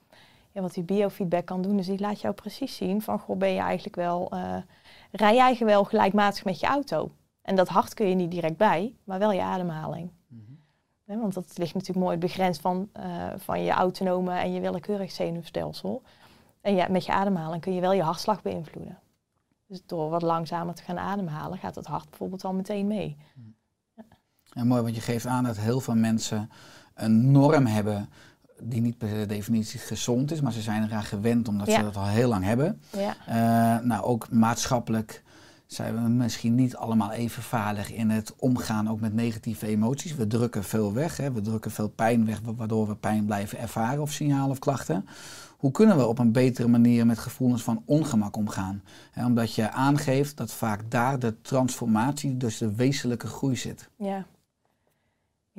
[0.51, 3.53] Ja, wat die biofeedback kan doen, is die laat jou precies zien van, goh, ben
[3.53, 4.57] je eigenlijk wel, uh,
[5.11, 7.11] rij jij wel gelijkmatig met je auto?
[7.47, 10.11] En dat hart kun je niet direct bij, maar wel je ademhaling.
[10.27, 10.57] Mm
[11.15, 16.03] want dat ligt natuurlijk mooi begrensd van, uh, van je autonome en je willekeurig zenuwstelsel.
[16.61, 18.99] En ja, met je ademhaling kun je wel je hartslag beïnvloeden.
[19.67, 23.17] Dus door wat langzamer te gaan ademhalen, gaat het hart bijvoorbeeld al meteen mee.
[23.95, 24.03] Ja.
[24.43, 26.49] ja, mooi, want je geeft aan dat heel veel mensen
[26.93, 28.09] een norm hebben
[28.61, 32.05] die niet per definitie gezond is, maar ze zijn eraan gewend omdat ze dat al
[32.05, 32.81] heel lang hebben.
[32.91, 33.15] Ja.
[33.27, 35.23] Uh, nou, ook maatschappelijk
[35.67, 40.15] zijn we misschien niet allemaal even vaardig in het omgaan ook met negatieve emoties.
[40.15, 41.31] We drukken veel weg, hè?
[41.31, 45.05] we drukken veel pijn weg, waardoor we pijn blijven ervaren of signalen of klachten.
[45.57, 48.83] Hoe kunnen we op een betere manier met gevoelens van ongemak omgaan?
[49.15, 53.89] omdat je aangeeft dat vaak daar de transformatie, dus de wezenlijke groei zit.
[53.97, 54.25] Ja,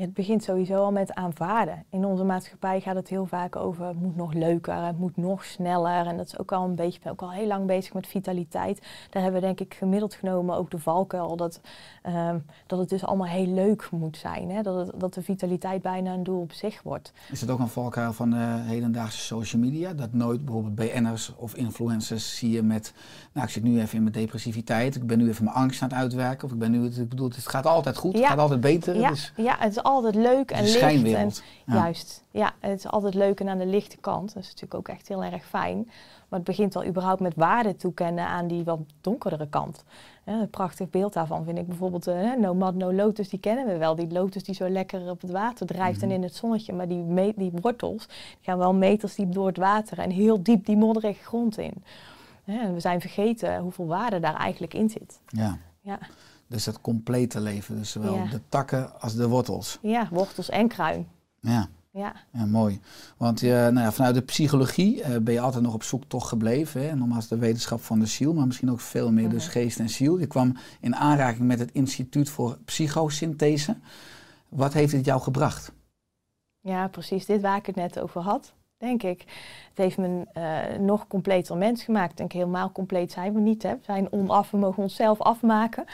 [0.01, 1.85] het begint sowieso al met aanvaarden.
[1.91, 5.45] In onze maatschappij gaat het heel vaak over het moet nog leuker, het moet nog
[5.45, 6.07] sneller.
[6.07, 8.83] En dat is ook al een beetje, ben ook al heel lang bezig met vitaliteit.
[9.11, 11.61] Daar hebben we denk ik gemiddeld genomen ook de valkuil dat,
[12.07, 14.51] um, dat het dus allemaal heel leuk moet zijn.
[14.51, 14.63] Hè?
[14.63, 17.13] Dat, het, dat de vitaliteit bijna een doel op zich wordt.
[17.31, 19.93] Is het ook een valkuil van de hedendaagse social media?
[19.93, 22.93] Dat nooit bijvoorbeeld BN'ers of influencers zie je met,
[23.33, 25.89] nou ik zit nu even in mijn depressiviteit, ik ben nu even mijn angst aan
[25.89, 26.45] het uitwerken.
[26.45, 28.97] Of ik ben nu, ik bedoel, het gaat altijd goed, het gaat altijd beter.
[28.99, 29.33] Ja, dus...
[29.37, 31.15] ja het is altijd leuk en licht.
[31.15, 31.33] En,
[31.65, 34.35] Juist, ja, het is altijd leuk en aan de lichte kant.
[34.35, 35.91] Dat is natuurlijk ook echt heel erg fijn.
[36.29, 39.85] Maar het begint al überhaupt met waarde toekennen aan die wat donkerdere kant.
[40.25, 43.77] een prachtig beeld daarvan vind ik bijvoorbeeld uh, No Mud No Lotus, die kennen we
[43.77, 43.95] wel.
[43.95, 46.17] Die lotus die zo lekker op het water drijft en mhm.
[46.17, 46.73] in het zonnetje.
[46.73, 50.67] Maar die, die wortels die gaan wel meters diep door het water en heel diep
[50.67, 51.75] die modderige grond in.
[52.45, 55.21] we zijn vergeten hoeveel waarde daar eigenlijk in zit.
[55.27, 55.59] Ja.
[55.81, 55.99] ja.
[56.49, 59.79] Dus het complete leven, dus zowel de takken als de wortels.
[59.83, 61.09] Ja, wortels en kruin.
[61.41, 61.69] Ja.
[61.91, 62.15] Ja.
[62.33, 62.81] ja mooi.
[63.17, 66.29] Want uh, nou ja, vanuit de psychologie uh, ben je altijd nog op zoek toch
[66.29, 66.89] gebleven.
[66.89, 66.95] Hè?
[66.95, 70.19] Nogmaals de wetenschap van de ziel, maar misschien ook veel meer dus geest en ziel.
[70.19, 73.77] Je kwam in aanraking met het Instituut voor Psychosynthese.
[74.49, 75.73] Wat heeft dit jou gebracht?
[76.61, 79.21] Ja, precies dit waar ik het net over had denk ik.
[79.69, 82.11] Het heeft me uh, nog completer mens gemaakt.
[82.11, 83.63] Ik denk helemaal compleet zijn we niet.
[83.63, 83.71] Hè.
[83.71, 85.85] We zijn onaf, we mogen onszelf afmaken.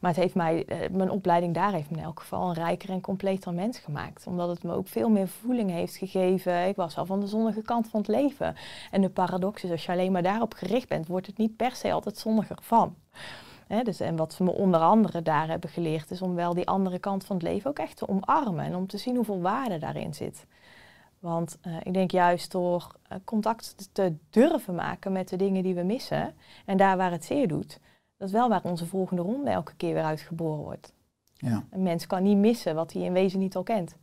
[0.00, 2.90] Maar het heeft mij, uh, mijn opleiding daar heeft me in elk geval een rijker
[2.90, 4.26] en completer mens gemaakt.
[4.26, 6.68] Omdat het me ook veel meer voeling heeft gegeven.
[6.68, 8.56] Ik was al van de zonnige kant van het leven.
[8.90, 11.74] En de paradox is, als je alleen maar daarop gericht bent, wordt het niet per
[11.74, 12.94] se altijd zonniger van.
[13.82, 16.98] dus, en wat ze me onder andere daar hebben geleerd, is om wel die andere
[16.98, 18.64] kant van het leven ook echt te omarmen.
[18.64, 20.46] En om te zien hoeveel waarde daarin zit.
[21.22, 25.74] Want uh, ik denk juist door uh, contact te durven maken met de dingen die
[25.74, 26.34] we missen
[26.66, 27.78] en daar waar het zeer doet,
[28.16, 30.92] dat is wel waar onze volgende ronde elke keer weer uitgeboren wordt.
[31.34, 31.64] Ja.
[31.70, 33.96] Een mens kan niet missen wat hij in wezen niet al kent.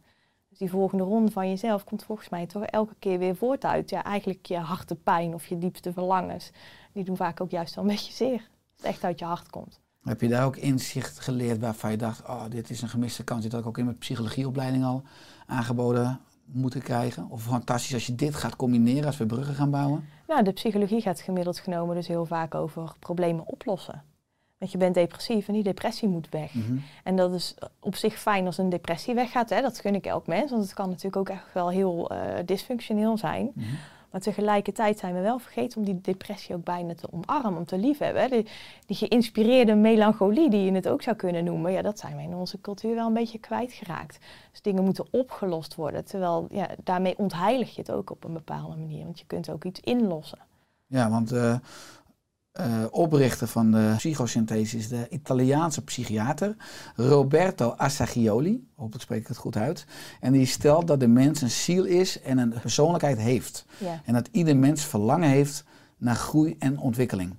[0.50, 3.90] Dus die volgende ronde van jezelf komt volgens mij toch elke keer weer voort uit.
[3.90, 6.52] Ja, eigenlijk je hartepijn of je diepste verlangens.
[6.94, 8.38] Die doen vaak ook juist wel een beetje zeer.
[8.38, 9.80] Als het echt uit je hart komt.
[10.02, 13.44] Heb je daar ook inzicht geleerd waarvan je dacht, oh, dit is een gemiste kans.
[13.44, 15.04] Dit had ik ook in mijn psychologieopleiding al
[15.46, 16.20] aangeboden
[16.52, 17.30] moeten krijgen?
[17.30, 20.06] Of fantastisch als je dit gaat combineren, als we bruggen gaan bouwen?
[20.28, 24.04] Nou, de psychologie gaat gemiddeld genomen dus heel vaak over problemen oplossen.
[24.58, 26.54] Want je bent depressief en die depressie moet weg.
[26.54, 26.78] Mhm.
[27.04, 29.50] En dat is op zich fijn als een depressie weggaat.
[29.50, 29.62] Hè?
[29.62, 33.18] Dat gun ik elk mens, want het kan natuurlijk ook echt wel heel uh, dysfunctioneel
[33.18, 33.52] zijn.
[33.54, 33.68] Mhm.
[34.12, 37.78] Maar tegelijkertijd zijn we wel vergeten om die depressie ook bijna te omarmen, om te
[37.78, 38.30] liefhebben.
[38.30, 38.48] Die,
[38.86, 42.34] die geïnspireerde melancholie, die je het ook zou kunnen noemen, ja, dat zijn we in
[42.34, 44.20] onze cultuur wel een beetje kwijtgeraakt.
[44.52, 46.06] Dus dingen moeten opgelost worden.
[46.06, 49.04] Terwijl ja, daarmee ontheilig je het ook op een bepaalde manier.
[49.04, 50.40] Want je kunt ook iets inlossen.
[50.86, 51.56] Ja, want uh,
[52.60, 56.56] uh, oprichter van de psychosynthese is de Italiaanse psychiater
[56.96, 58.68] Roberto Assagioli.
[58.76, 59.86] Hopelijk spreek ik het goed uit.
[60.20, 63.66] En die stelt dat de mens een ziel is en een persoonlijkheid heeft.
[63.78, 64.02] Ja.
[64.06, 65.64] En dat ieder mens verlangen heeft
[65.98, 67.36] naar groei en ontwikkeling.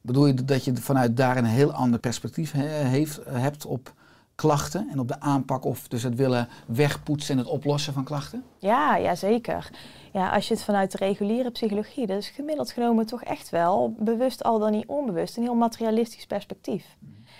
[0.00, 3.94] Bedoel je dat je vanuit daar een heel ander perspectief heeft, hebt op
[4.38, 8.44] klachten en op de aanpak of dus het willen wegpoetsen en het oplossen van klachten?
[8.58, 9.70] Ja, ja zeker.
[10.12, 13.94] Ja, als je het vanuit de reguliere psychologie, dat is gemiddeld genomen toch echt wel,
[13.98, 16.96] bewust al dan niet onbewust, een heel materialistisch perspectief.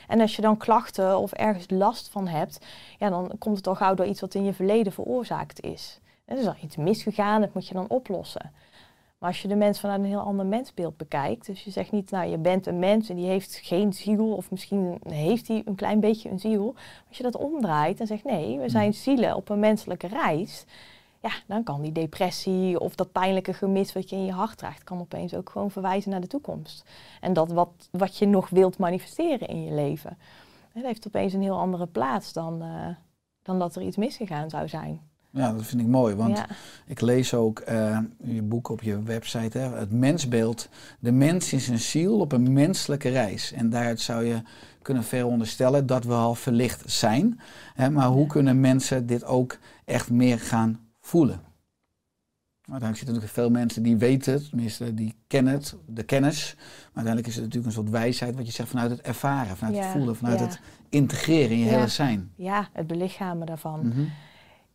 [0.08, 2.58] En als je dan klachten of ergens last van hebt,
[2.98, 6.00] ja, dan komt het al gauw door iets wat in je verleden veroorzaakt is.
[6.24, 8.52] Er is er iets misgegaan, dat moet je dan oplossen.
[9.18, 12.10] Maar als je de mens vanuit een heel ander mensbeeld bekijkt, dus je zegt niet,
[12.10, 15.74] nou je bent een mens en die heeft geen ziel, of misschien heeft hij een
[15.74, 16.74] klein beetje een ziel.
[17.08, 20.64] Als je dat omdraait en zegt, nee, we zijn zielen op een menselijke reis,
[21.20, 24.84] ja, dan kan die depressie of dat pijnlijke gemis wat je in je hart draagt,
[24.84, 26.90] kan opeens ook gewoon verwijzen naar de toekomst.
[27.20, 30.18] En dat wat, wat je nog wilt manifesteren in je leven.
[30.72, 32.88] Dat heeft opeens een heel andere plaats dan, uh,
[33.42, 35.07] dan dat er iets misgegaan zou zijn.
[35.38, 36.46] Ja, dat vind ik mooi, want Ja.
[36.86, 40.68] ik lees ook eh, je boek op je website, hè, het mensbeeld.
[40.98, 43.52] De mens is een ziel op een menselijke reis.
[43.52, 44.42] En daaruit zou je
[44.82, 47.40] kunnen veronderstellen dat we al verlicht zijn.
[47.74, 51.40] Hè, maar hoe kunnen mensen dit ook echt meer gaan voelen?
[52.64, 56.54] Maar uiteindelijk zitten natuurlijk veel mensen die weten het, tenminste die kennen het, de kennis.
[56.56, 59.76] Maar uiteindelijk is het natuurlijk een soort wijsheid wat je zegt vanuit het ervaren, vanuit
[59.76, 60.44] Ja, het voelen, vanuit ja.
[60.44, 62.30] het integreren in je hele zijn.
[62.36, 63.86] Ja, het belichamen daarvan.
[63.88, 64.00] Mhm.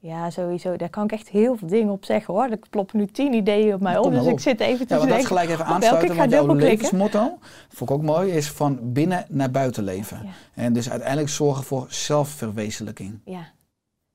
[0.04, 0.76] Ja, sowieso.
[0.76, 2.44] Daar kan ik echt heel veel dingen op zeggen hoor.
[2.44, 4.12] Er ploppen nu tien ideeën op mij op.
[4.12, 4.32] Dus op.
[4.32, 7.38] ik zit even te Ja, maar dat gelijk even aansluiten, want jouw levensmotto,
[7.70, 10.20] vond ik ook mooi, is van binnen naar buiten leven.
[10.24, 10.32] Ja.
[10.54, 13.20] En dus uiteindelijk zorgen voor zelfverwezenlijking.
[13.26, 13.52] Ja.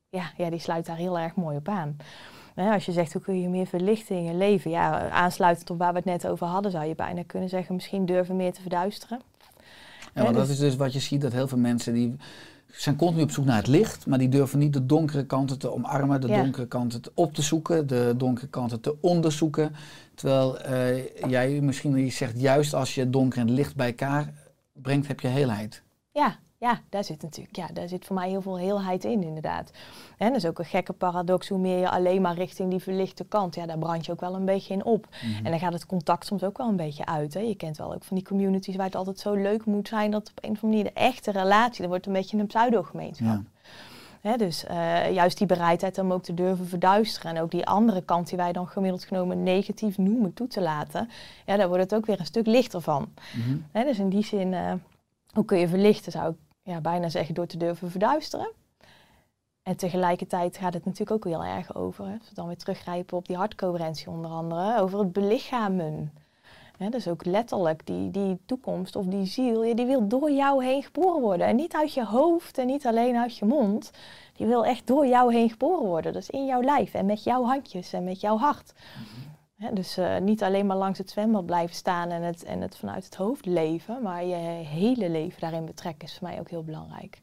[0.08, 1.96] Ja, ja, die sluit daar heel erg mooi op aan.
[2.54, 5.78] Nou als je zegt hoe kun je meer verlichten in je leven, ja, aansluitend op
[5.78, 8.60] waar we het net over hadden, zou je bijna kunnen zeggen, misschien durven meer te
[8.60, 9.20] verduisteren.
[10.14, 12.16] Ja, want dus- dat is dus wat je ziet, dat heel veel mensen die
[12.70, 15.72] zijn continu op zoek naar het licht, maar die durven niet de donkere kanten te
[15.72, 16.42] omarmen, de Ja.
[16.42, 19.74] donkere kanten te op te zoeken, de donkere kanten te onderzoeken.
[20.14, 24.32] Terwijl eh, jij misschien zegt, juist als je donker en licht bij elkaar
[24.72, 25.82] brengt, heb je heelheid.
[26.12, 29.70] Ja, ja, daar zit natuurlijk, ja, daar zit voor mij heel veel heelheid in, inderdaad.
[30.16, 33.24] En dat is ook een gekke paradox, hoe meer je alleen maar richting die verlichte
[33.24, 35.06] kant, ja, daar brand je ook wel een beetje in op.
[35.42, 37.34] En dan gaat het contact soms ook wel een beetje uit.
[37.34, 37.40] Hè.
[37.40, 40.30] Je kent wel ook van die communities waar het altijd zo leuk moet zijn, dat
[40.30, 43.26] op een of andere manier de echte relatie, dat wordt een beetje een pseudo-gemeenschap.
[43.26, 43.42] Ja.
[44.20, 48.02] Hè, dus eh, juist die bereidheid om ook te durven verduisteren en ook die andere
[48.02, 51.10] kant die wij dan gemiddeld genomen negatief noemen toe te laten,
[51.46, 53.08] ja, daar wordt het ook weer een stuk lichter van.
[53.34, 53.56] Mhm.
[53.72, 54.72] Hè, dus in die zin, eh,
[55.32, 56.36] hoe kun je verlichten, zou ik
[56.68, 58.50] ja, bijna zeggen door te durven verduisteren.
[59.62, 63.16] En tegelijkertijd gaat het natuurlijk ook heel erg over, hè, als we dan weer teruggrijpen
[63.16, 66.12] op die hartcoherentie onder andere, over het belichamen.
[66.76, 70.82] Hè, dus ook letterlijk die, die toekomst of die ziel, die wil door jou heen
[70.82, 71.46] geboren worden.
[71.46, 73.90] En niet uit je hoofd en niet alleen uit je mond.
[74.36, 76.12] Die wil echt door jou heen geboren worden.
[76.12, 78.72] Dus in jouw lijf en met jouw handjes en met jouw hart.
[79.58, 82.76] Hè, dus eh, niet alleen maar langs het zwembad blijven staan en het, en het
[82.76, 86.64] vanuit het hoofd leven, maar je hele leven daarin betrekken is voor mij ook heel
[86.64, 87.20] belangrijk.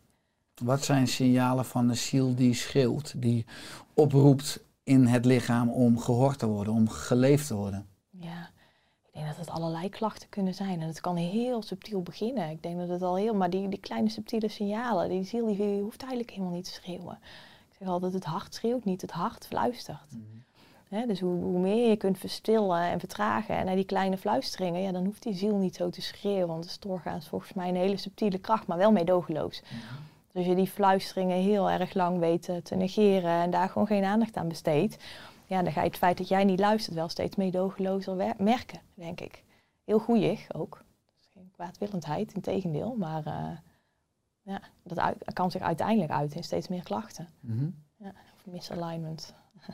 [0.63, 3.45] Wat zijn signalen van de ziel die schreeuwt, die
[3.93, 7.87] oproept in het lichaam om gehoord te worden, om geleefd te worden?
[8.09, 8.49] Ja,
[9.05, 10.81] ik denk dat het allerlei klachten kunnen zijn.
[10.81, 12.49] En het kan heel subtiel beginnen.
[12.49, 15.57] Ik denk dat het al heel, maar die, die kleine subtiele signalen, die ziel die,
[15.57, 17.19] die hoeft eigenlijk helemaal niet te schreeuwen.
[17.69, 20.17] Ik zeg altijd, het hart schreeuwt niet, het hart fluistert.
[20.89, 24.81] Hè, dus hoe, hoe meer je kunt verstillen en vertragen en naar die kleine fluisteringen,
[24.81, 26.47] ja, dan hoeft die ziel niet zo te schreeuwen.
[26.47, 29.61] Want het is doorgaans volgens mij een hele subtiele kracht, maar wel meedogenloos.
[29.61, 33.87] Dus als je die fluisteringen heel erg lang weet eh, te negeren en daar gewoon
[33.87, 35.03] geen aandacht aan besteedt,
[35.45, 39.21] ja, dan ga je het feit dat jij niet luistert wel steeds meedogenlozer merken, denk
[39.21, 39.43] ik.
[39.83, 40.83] Heel goeig ook.
[41.05, 42.95] Dat geen kwaadwillendheid, in tegendeel.
[42.97, 43.57] Maar eh,
[44.41, 47.29] ja, dat kan zich uiteindelijk uit in steeds meer klachten.
[47.39, 47.69] Mhm.
[47.97, 49.33] Of misalignment.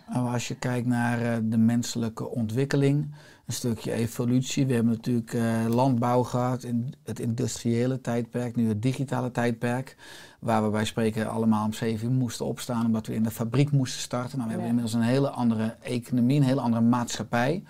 [0.09, 4.65] Nou, als je kijkt naar eh, de menselijke ontwikkeling, een stukje evolutie.
[4.65, 9.95] We hebben natuurlijk eh, landbouw gehad, in het industriële tijdperk, nu het digitale tijdperk.
[10.39, 13.71] Waar we bij spreken allemaal om zeven uur moesten opstaan omdat we in de fabriek
[13.71, 14.37] moesten starten.
[14.37, 17.63] Nou, we hebben inmiddels een hele andere economie, een hele andere maatschappij.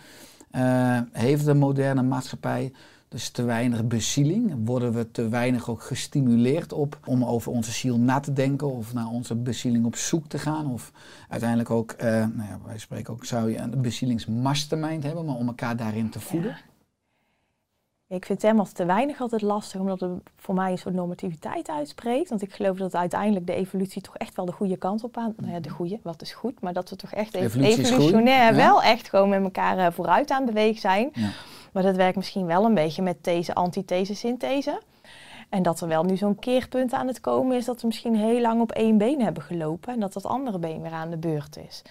[0.51, 2.71] Eh, heeft de moderne maatschappij
[3.11, 4.53] dus te weinig bezieling?
[4.65, 8.93] Worden we te weinig ook gestimuleerd op om over onze ziel na te denken of
[8.93, 10.71] naar onze bezieling op zoek te gaan?
[10.71, 10.91] Of
[11.29, 15.47] uiteindelijk ook, eh, nou ja, wij spreken ook, zou je een bezielingsmastermind hebben, maar om
[15.47, 16.57] elkaar daarin te voeden?
[18.07, 21.69] Ik vind het helemaal te weinig altijd lastig, omdat het voor mij een soort normativiteit
[21.69, 22.29] uitspreekt.
[22.29, 25.33] Want ik geloof dat uiteindelijk de evolutie toch echt wel de goede kant op aan...
[25.37, 29.09] Nou ja, de goede, wat is goed, maar dat we toch echt evolutionair wel echt
[29.09, 31.09] gewoon met elkaar eh, vooruit aan bewegen zijn.
[31.13, 31.29] Ja.
[31.71, 34.81] Maar dat werkt misschien wel een beetje met these, antithese, synthese.
[35.49, 38.41] En dat er wel nu zo'n keerpunt aan het komen is dat we misschien heel
[38.41, 41.57] lang op één been hebben gelopen en dat dat andere been weer aan de beurt
[41.67, 41.81] is.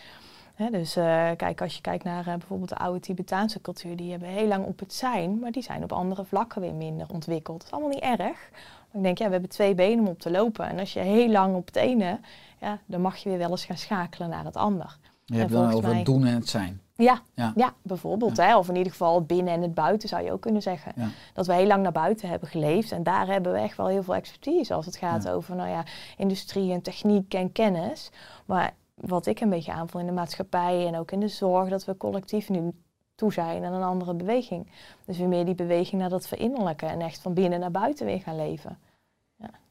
[0.71, 4.29] Dus eh, kijk, als je kijkt naar eh, bijvoorbeeld de oude Tibetaanse cultuur, die hebben
[4.29, 7.57] heel lang op het zijn, maar die zijn op andere vlakken weer minder ontwikkeld.
[7.59, 8.51] Dat is allemaal niet erg.
[8.91, 10.69] Maar ik denk, ja, we hebben twee benen om op te lopen.
[10.69, 12.19] En als je heel lang op het ene,
[12.61, 14.97] ja, dan mag je weer wel eens gaan schakelen naar het ander.
[15.25, 16.81] Je hebt dan over mij- het doen en het zijn.
[17.03, 17.53] Ja, Ja.
[17.57, 17.75] ja.
[17.83, 18.37] bijvoorbeeld.
[18.37, 18.57] Hè?
[18.57, 20.93] Of in ieder geval het binnen en het buiten zou je ook kunnen zeggen.
[20.97, 21.09] Ja.
[21.35, 22.93] Dat we heel lang naar buiten hebben geleefd.
[22.93, 25.85] En daar hebben we echt wel heel veel expertise als het gaat over nou ja,
[26.17, 28.11] industrie en techniek en kennis.
[28.47, 31.85] Maar wat ik een beetje aanvoel in de maatschappij en ook in de zorg, dat
[31.85, 32.73] we collectief nu
[33.15, 34.71] toe zijn aan een andere beweging.
[35.05, 38.21] Dus weer meer die beweging naar dat verinnerlijken en echt van binnen naar buiten weer
[38.21, 38.79] gaan leven.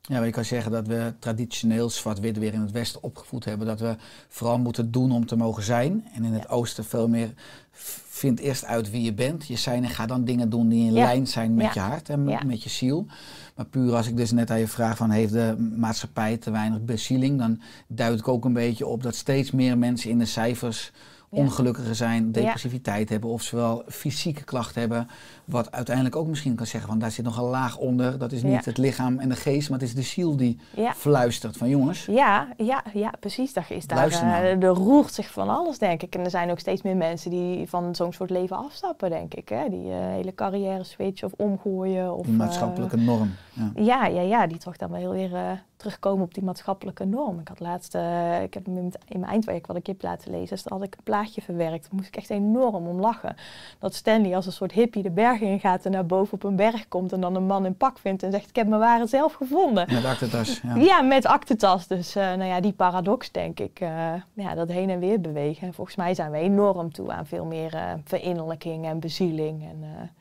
[0.02, 3.68] Ja, maar je kan zeggen dat we traditioneel zwart-wit weer in het Westen opgevoed hebben.
[3.68, 3.96] Dat we
[4.28, 6.08] vooral moeten doen om te mogen zijn.
[6.14, 6.50] En in het Ja.
[6.50, 7.34] Oosten veel meer
[8.08, 9.48] vind eerst uit wie je bent.
[9.48, 11.04] Je zijn en ga dan dingen doen die in Ja.
[11.06, 11.72] lijn zijn met Ja.
[11.74, 12.46] je hart en met, Ja.
[12.46, 13.06] met je ziel.
[13.56, 16.82] Maar puur als ik dus net aan je vraag van heeft de maatschappij te weinig
[16.86, 17.40] bezieling.
[17.40, 20.92] Dan duid ik ook een beetje op dat steeds meer mensen in de cijfers
[21.32, 21.38] Ja.
[21.38, 25.08] ongelukkiger zijn, depressiviteit hebben of zowel fysieke klachten hebben.
[25.50, 28.18] Wat uiteindelijk ook misschien kan zeggen van daar zit nog een laag onder.
[28.18, 28.60] Dat is niet Ja.
[28.64, 30.94] het lichaam en de geest, maar het is de ziel die Ja.
[30.94, 32.06] fluistert van jongens.
[32.06, 33.54] Ja, ja, ja precies.
[33.54, 34.44] Daar is daar, Luister nou.
[34.44, 36.16] eh, er roert zich van alles, denk ik.
[36.16, 39.50] En er zijn ook steeds meer mensen die van zo'n soort leven afstappen, denk ik.
[39.50, 39.70] Hè?
[39.70, 42.16] Die eh, hele carrière switchen of omgooien.
[42.16, 43.32] Of, Die maatschappelijke norm.
[43.54, 43.72] Ja.
[43.76, 47.06] eh, ja, ja, ja, die toch dan wel heel weer eh, terugkomen op die maatschappelijke
[47.06, 47.40] norm.
[47.40, 50.32] Ik had laatst, eh, ik heb in mijn- in mijn eindwerk wat ik heb laten
[50.32, 51.82] lezen, dus daar had ik een plaatje verwerkt.
[51.84, 53.36] Daar moest ik echt enorm om lachen.
[53.80, 56.56] Dat Stanley als een soort hippie de bergen in gaat en naar boven op een
[56.56, 59.08] berg komt en dan een man in pak vindt en zegt ik heb mijn ware
[59.08, 59.94] zelf gevonden.
[59.94, 60.62] Met actetas.
[60.62, 60.76] Ja.
[60.76, 61.88] Ja, met aktentas.
[61.88, 63.80] Dus eh, nou ja, die paradox denk ik.
[63.80, 65.68] eh, ja, dat heen en weer bewegen.
[65.68, 69.64] En volgens mij zijn we enorm toe aan veel meer eh, verinnerlijking en bezieling.
[69.64, 70.12] En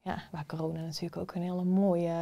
[0.00, 2.12] ja, waar corona natuurlijk ook een hele mooie...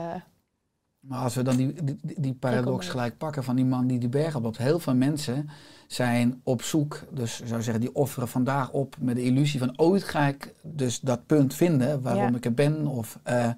[1.09, 4.09] Maar als we dan die, die, die paradox gelijk pakken van die man die die
[4.09, 4.59] berg oploopt.
[4.59, 5.49] Heel veel mensen
[5.87, 9.79] zijn op zoek, dus ik zou zeggen, die offeren vandaag op met de illusie van
[9.79, 12.37] ooit ga ik dus dat punt vinden waarom Ja.
[12.37, 12.87] ik er ben.
[12.87, 13.51] Of eh,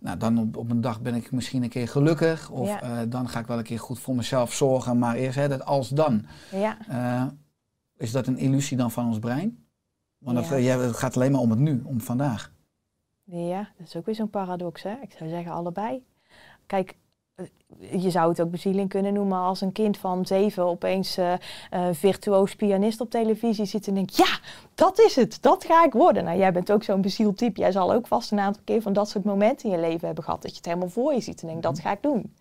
[0.00, 2.50] nou, dan op, op een dag ben ik misschien een keer gelukkig.
[2.50, 2.80] Of Ja.
[2.82, 4.98] eh, dan ga ik wel een keer goed voor mezelf zorgen.
[4.98, 6.26] Maar eerst hè, dat als dan.
[6.52, 7.26] Ja, Eh,
[7.96, 9.64] is dat een illusie dan van ons brein?
[10.18, 12.52] Want dat, het gaat alleen maar om het nu, om vandaag.
[13.24, 14.82] ja, dat is ook weer zo'n paradox.
[14.82, 14.94] Hè?
[15.02, 16.02] Ik zou zeggen allebei.
[16.68, 16.96] Kijk,
[17.34, 21.32] eh, je zou het ook bezieling kunnen noemen als een kind van zeven opeens eh,
[21.92, 24.38] virtuoos pianist op televisie ziet en denkt, ja,
[24.74, 26.24] dat is het, dat ga ik worden.
[26.24, 27.60] Nou, jij bent ook zo'n bezield type.
[27.60, 30.24] Jij zal ook vast een aantal keer van dat soort momenten in je leven hebben
[30.24, 32.34] gehad, dat je het helemaal voor je ziet en denkt, dat ga ik doen.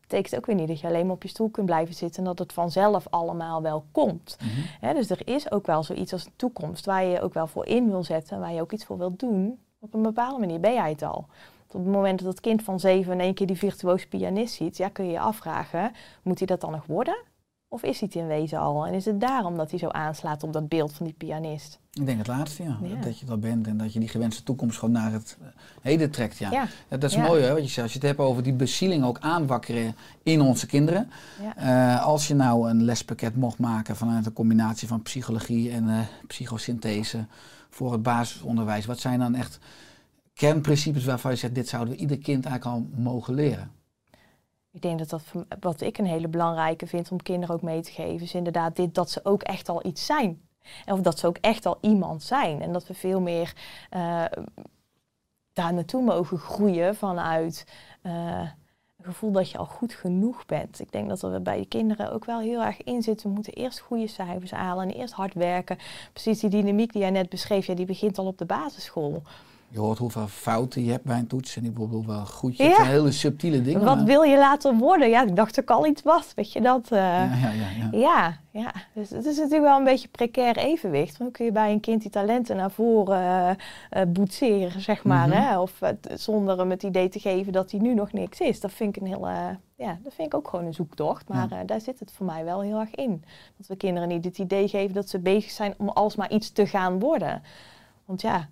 [0.00, 2.24] Betekent ook weer niet dat je alleen maar op je stoel kunt blijven zitten en
[2.24, 4.36] dat het vanzelf allemaal wel komt.
[4.80, 7.46] Hè, dus er is ook wel zoiets als een toekomst waar je je ook wel
[7.46, 9.58] voor in wil zetten, waar je ook iets voor wilt doen.
[9.78, 11.26] Op een bepaalde manier ben jij het al.
[11.74, 14.76] Op het moment dat het kind van zeven in één keer die virtuoze pianist ziet,
[14.76, 17.16] ja, kun je je afvragen, moet hij dat dan nog worden?
[17.68, 18.86] Of is hij het in wezen al?
[18.86, 21.78] En is het daarom dat hij zo aanslaat op dat beeld van die pianist?
[21.92, 22.78] Ik denk het laatste, ja.
[22.82, 23.00] Ja.
[23.00, 25.46] Dat je dat bent en dat je die gewenste toekomst gewoon naar het eh,
[25.82, 26.38] heden trekt.
[26.38, 26.50] Ja.
[26.50, 26.66] Ja.
[26.88, 27.26] Dat is Ja.
[27.26, 27.82] mooi, hè, wat je zegt.
[27.82, 31.10] Als je het hebt over die bezieling ook aanwakkeren in onze kinderen.
[31.56, 35.98] Eh, als je nou een lespakket mocht maken vanuit een combinatie van psychologie en eh,
[36.26, 37.26] psychosynthese
[37.70, 39.58] voor het basisonderwijs, wat zijn dan echt
[40.34, 43.72] kernprincipes waarvan je zegt, dit zouden we ieder kind eigenlijk al mogen leren?
[44.72, 45.22] Ik denk dat dat
[45.60, 48.94] wat ik een hele belangrijke vind om kinderen ook mee te geven, is inderdaad dit
[48.94, 50.40] dat ze ook echt al iets zijn.
[50.86, 52.62] Of dat ze ook echt al iemand zijn.
[52.62, 53.54] En dat we veel meer
[53.90, 54.24] eh,
[55.52, 57.66] daar naartoe mogen groeien vanuit
[58.02, 58.48] eh,
[58.98, 60.80] een gevoel dat je al goed genoeg bent.
[60.80, 63.22] Ik denk dat er bij de kinderen ook wel heel erg in zit.
[63.22, 65.78] We moeten eerst goede cijfers halen en eerst hard werken.
[66.12, 69.22] Precies die dynamiek die jij net beschreef, ja, die begint al op de basisschool.
[69.72, 72.56] Je hoort hoeveel fouten je hebt bij een toets en ik bedoel wel goed.
[72.56, 72.68] Je Ja.
[72.68, 73.84] hebt hele subtiele dingen.
[73.84, 75.08] Wat maar- wil je later worden?
[75.08, 76.90] Ja, ik dacht ook al iets was, weet je dat?
[76.90, 76.98] eh.
[76.98, 77.98] ja, ja, ja, ja.
[77.98, 81.08] Ja, ja, dus het is natuurlijk wel een beetje precair evenwicht.
[81.18, 83.50] Want hoe kun je bij een kind die talenten naar voren eh
[83.90, 85.28] eh, boetseren, zeg maar.
[85.28, 85.36] Mhm.
[85.36, 85.60] hè?
[85.60, 85.78] Of
[86.14, 88.60] zonder hem het idee te geven dat hij nu nog niks is.
[88.60, 89.36] Dat vind ik een heel, eh,
[89.76, 91.28] ja, dat vind ik ook gewoon een zoektocht.
[91.28, 91.64] Maar Ja.
[91.64, 93.24] daar zit het voor mij wel heel erg in.
[93.56, 96.66] Dat we kinderen niet het idee geven dat ze bezig zijn om alsmaar iets te
[96.66, 97.42] gaan worden.
[98.04, 98.48] Want ja,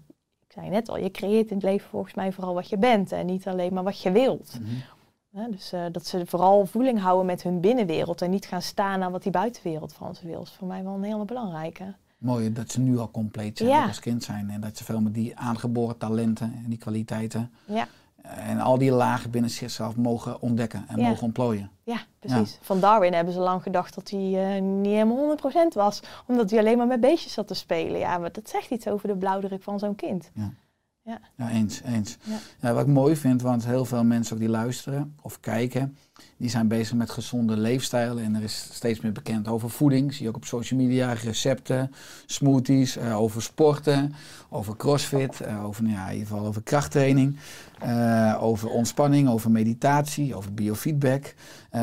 [0.51, 3.13] ik zei net al, je creëert in het leven volgens mij vooral wat je bent.
[3.13, 4.59] En niet alleen maar wat je wilt.
[4.61, 5.51] Mhm.
[5.51, 9.13] Dus eh, dat ze vooral voeling houden met hun binnenwereld en niet gaan staan aan
[9.13, 10.43] wat die buitenwereld van ze wil.
[10.43, 11.95] is voor mij wel een hele belangrijke.
[12.19, 13.87] Mooi dat ze nu al compleet zijn, Ja.
[13.87, 14.51] als kind zijn.
[14.51, 17.89] En dat ze veel met die aangeboren talenten en die kwaliteiten Ja,
[18.23, 21.71] en al die lagen binnen zichzelf mogen ontdekken en mogen ontplooien.
[21.91, 22.59] Ja precies.
[22.61, 26.59] Van Darwin hebben ze lang gedacht dat hij eh, niet helemaal 100% was, omdat hij
[26.59, 27.99] alleen maar met beestjes zat te spelen.
[27.99, 30.31] Ja, maar dat zegt iets over de blauwdruk van zo'n kind.
[31.37, 32.17] Ja, eens, eens.
[32.23, 32.39] Ja.
[32.61, 35.97] Ja, wat ik mooi vind, want heel veel mensen ook die luisteren of kijken,
[36.41, 40.15] Die zijn bezig met gezonde leefstijl en er is steeds meer bekend over voeding.
[40.15, 41.93] Zie je ook op social media recepten,
[42.27, 44.15] smoothies, eh, over sporten,
[44.49, 47.37] over crossfit, eh, over, nou ja, in ieder geval over krachttraining,
[47.79, 51.35] eh, over ontspanning, over meditatie, over biofeedback.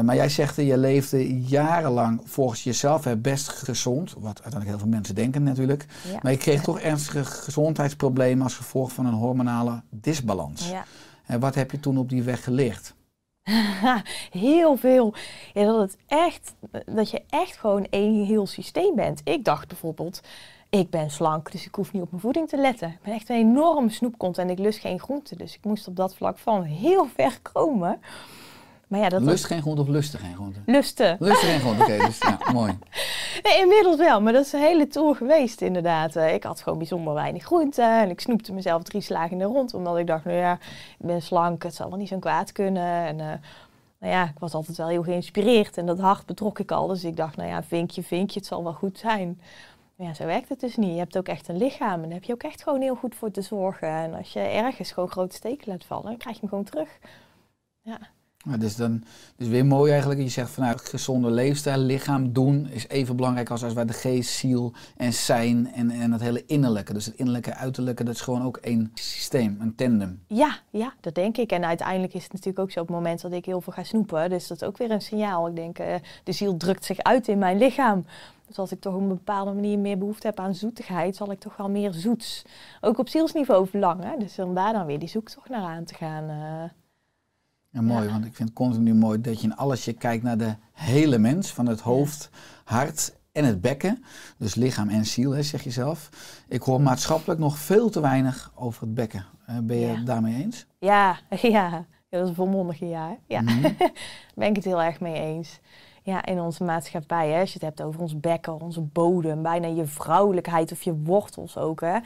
[0.04, 4.80] Maar jij zegt, eh, je leefde jarenlang volgens jezelf hè, best gezond, wat uiteindelijk heel
[4.80, 5.86] veel mensen denken natuurlijk.
[6.12, 6.20] Ja.
[6.22, 10.70] Maar je kreeg toch ernstige gezondheidsproblemen als gevolg van een hormonale disbalans.
[10.70, 10.86] Ja.
[11.26, 12.96] En wat heb je toen op die weg geleerd?
[14.48, 15.14] heel veel.
[15.54, 19.22] Dat, het echt, dat je echt gewoon één heel systeem bent.
[19.24, 20.22] Ik dacht bijvoorbeeld,
[20.70, 22.88] ik ben slank, dus ik hoef niet op mijn voeding te letten.
[22.90, 25.36] Ik ben echt een enorme snoepkont en ik lust geen groente.
[25.36, 28.00] Dus ik moest op dat vlak van heel ver komen.
[28.88, 30.60] Maar ja, dat Lust geen groente of lusten geen groente?
[30.66, 31.18] lusten.
[31.20, 32.78] Lust geen groente, oké, dus ja, mooi.
[33.44, 36.16] Nee, inmiddels wel, maar dat is een hele tour geweest inderdaad.
[36.16, 39.44] Eh, Ik had gewoon bijzonder weinig groente en ik snoepte mezelf drie slagen in de
[39.44, 39.74] rond.
[39.74, 40.54] Omdat ik dacht, nou ja,
[41.00, 43.06] ik ben slank, het zal wel niet zo kwaad kunnen.
[43.06, 43.26] En eh,
[44.00, 46.88] nou ja, ik was altijd wel heel geïnspireerd en dat hart betrok ik al.
[46.88, 49.42] Dus ik dacht, nou ja, vinkje, vinkje, het zal wel goed zijn.
[49.96, 50.92] Maar ja, zo werkt het dus niet.
[50.92, 53.16] Je hebt ook echt een lichaam en daar heb je ook echt gewoon heel goed
[53.16, 53.88] voor te zorgen.
[53.90, 56.90] En als je ergens gewoon grote steken laat vallen, dan krijg je hem gewoon terug.
[57.82, 57.98] Ja.
[58.56, 59.04] Dus dan
[59.36, 60.20] dus weer mooi eigenlijk.
[60.22, 64.30] Je zegt vanuit gezonde leefstijl, lichaam doen is even belangrijk als, als wij de geest,
[64.30, 66.94] ziel en zijn en, en het hele innerlijke.
[66.94, 70.22] Dus het innerlijke, uiterlijke, dat is gewoon ook één systeem, een tandem.
[70.28, 71.52] Ja, ja, dat denk ik.
[71.52, 73.84] En uiteindelijk is het natuurlijk ook zo op het moment dat ik heel veel ga
[73.84, 74.30] snoepen.
[74.30, 75.48] Dus dat is ook weer een signaal.
[75.48, 78.06] Ik denk, eh, de ziel drukt zich uit in mijn lichaam.
[78.48, 81.40] Dus als ik toch op een bepaalde manier meer behoefte heb aan zoetigheid, zal ik
[81.40, 82.46] toch wel meer zoets.
[82.82, 84.20] Ook op zielsniveau verlangen.
[84.20, 86.30] Dus om daar dan weer die zoektocht naar aan te gaan.
[86.30, 86.87] eh.
[87.78, 88.12] En mooi, Ja.
[88.12, 91.18] want ik vind het continu mooi dat je in alles je kijkt naar de hele
[91.18, 92.30] mens, van het hoofd,
[92.64, 94.04] hart en het bekken.
[94.38, 96.10] Dus lichaam en ziel, hè, zeg je zelf.
[96.48, 99.26] Ik hoor maatschappelijk nog veel te weinig over het bekken.
[99.46, 99.96] Eh, ben je Ja.
[99.96, 100.66] het daarmee eens?
[100.80, 103.08] Ja, ja, ja, dat is een volmondige ja.
[103.08, 103.16] hè?
[103.36, 103.76] Ja, daar
[104.36, 105.60] ben ik het heel erg mee eens.
[106.04, 109.68] Ja, in onze maatschappij, hè, als je het hebt over ons bekken, onze bodem, bijna
[109.68, 111.82] je vrouwelijkheid of je wortels ook.
[111.82, 111.98] Hè.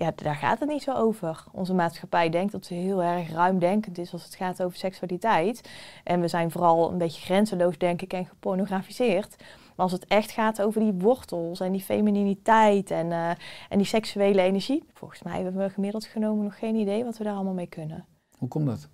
[0.00, 1.44] Ja, daar gaat het niet zo over.
[1.52, 5.70] Onze maatschappij denkt dat ze heel erg ruimdenkend is als het gaat over seksualiteit.
[6.04, 9.36] En we zijn vooral een beetje grenzeloos, denk ik, en gepornografiseerd.
[9.76, 13.30] Maar als het echt gaat over die wortels en die femininiteit en, eh,
[13.68, 17.24] en die seksuele energie, volgens mij hebben we gemiddeld genomen nog geen idee wat we
[17.24, 18.06] daar allemaal mee kunnen.
[18.38, 18.88] Hoe komt dat?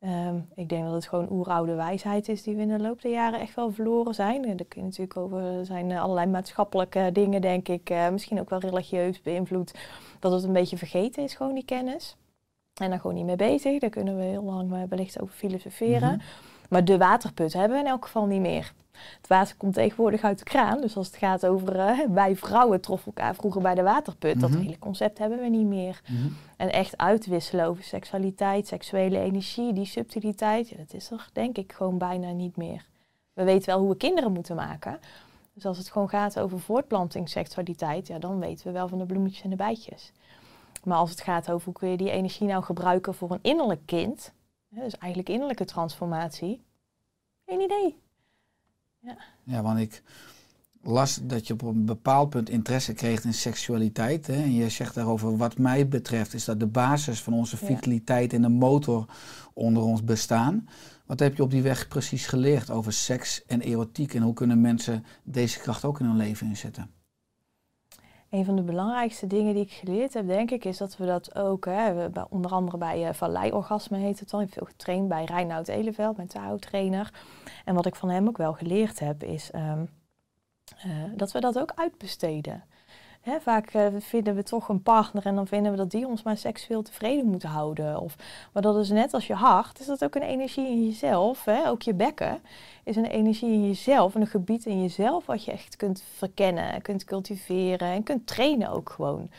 [0.00, 3.10] Ehm, ik denk dat het gewoon oeroude wijsheid is die we in de loop der
[3.10, 4.44] jaren echt wel verloren zijn.
[4.44, 8.08] En daar kun je natuurlijk over, er zijn eh, allerlei maatschappelijke dingen, denk ik, eh,
[8.08, 9.74] misschien ook wel religieus beïnvloed,
[10.18, 12.16] dat het een beetje vergeten is, gewoon die kennis.
[12.80, 13.80] En daar gewoon niet mee bezig.
[13.80, 16.12] Daar kunnen we heel lang eh, wellicht over filosoferen.
[16.12, 16.24] Mhm.
[16.70, 18.72] Maar de waterput hebben we in elk geval niet meer.
[19.16, 20.80] Het water komt tegenwoordig uit de kraan.
[20.80, 24.40] Dus als het gaat over eh, wij vrouwen troffen elkaar vroeger bij de waterput.
[24.40, 24.60] Dat Mhm.
[24.60, 26.00] hele concept hebben we niet meer.
[26.08, 26.28] Mhm.
[26.56, 31.72] En echt uitwisselen over seksualiteit, seksuele energie, die subtiliteit, ja, dat is er denk ik
[31.72, 32.86] gewoon bijna niet meer.
[33.32, 34.98] We weten wel hoe we kinderen moeten maken.
[35.54, 39.06] Dus als het gewoon gaat over voortplanting, seksualiteit, ja, dan weten we wel van de
[39.06, 40.12] bloemetjes en de bijtjes.
[40.84, 43.80] Maar als het gaat over hoe kun je die energie nou gebruiken voor een innerlijk
[43.84, 44.32] kind,
[44.70, 46.62] dus eigenlijk innerlijke transformatie,
[47.46, 47.98] geen idee.
[49.44, 50.02] Ja, want ik
[50.82, 54.26] las dat je op een bepaald punt interesse kreeg in seksualiteit.
[54.26, 54.34] Hè?
[54.42, 57.66] En je zegt daarover, wat mij betreft, is dat de basis van onze Ja.
[57.66, 59.06] vitaliteit en de motor
[59.54, 60.68] onder ons bestaan.
[61.06, 64.14] Wat heb je op die weg precies geleerd over seks en erotiek?
[64.14, 66.90] En hoe kunnen mensen deze kracht ook in hun leven inzetten?
[68.30, 71.34] Een van de belangrijkste dingen die ik geleerd heb, denk ik, is dat we dat
[71.34, 74.40] ook, hè, we, onder andere bij uh, Vallei-orgasme heet het dan.
[74.40, 77.12] Ik heb veel getraind bij Reinoud Eleveld, mijn Tao-trainer.
[77.64, 79.84] En wat ik van hem ook wel geleerd heb, is ehm,
[80.82, 82.64] eh, dat we dat ook uitbesteden.
[83.24, 86.36] Vaak eh, vinden we toch een partner en dan vinden we dat die ons maar
[86.36, 88.00] seksueel tevreden moeten houden.
[88.00, 88.16] Of,
[88.52, 91.44] maar dat is net als je hart, is dat ook een energie in jezelf.
[91.44, 91.68] Hè?
[91.68, 92.40] Ook je bekken
[92.84, 96.82] is een energie in jezelf, en een gebied in jezelf wat je echt kunt verkennen,
[96.82, 99.30] kunt cultiveren en kunt trainen ook gewoon.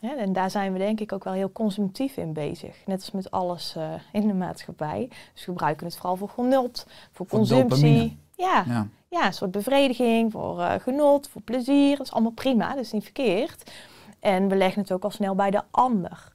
[0.00, 2.76] Ja, en daar zijn we denk ik ook wel heel consumptief in bezig.
[2.86, 5.06] Net als met alles eh, in de maatschappij.
[5.08, 8.18] Dus we gebruiken het vooral voor genot, voor, Voor consumptie.
[8.36, 8.86] Ja, Ja.
[9.08, 11.96] ja, een soort bevrediging, voor eh, genot, voor plezier.
[11.96, 13.70] Dat is allemaal prima, dat is niet verkeerd.
[14.20, 16.32] En we leggen het ook al snel bij de ander.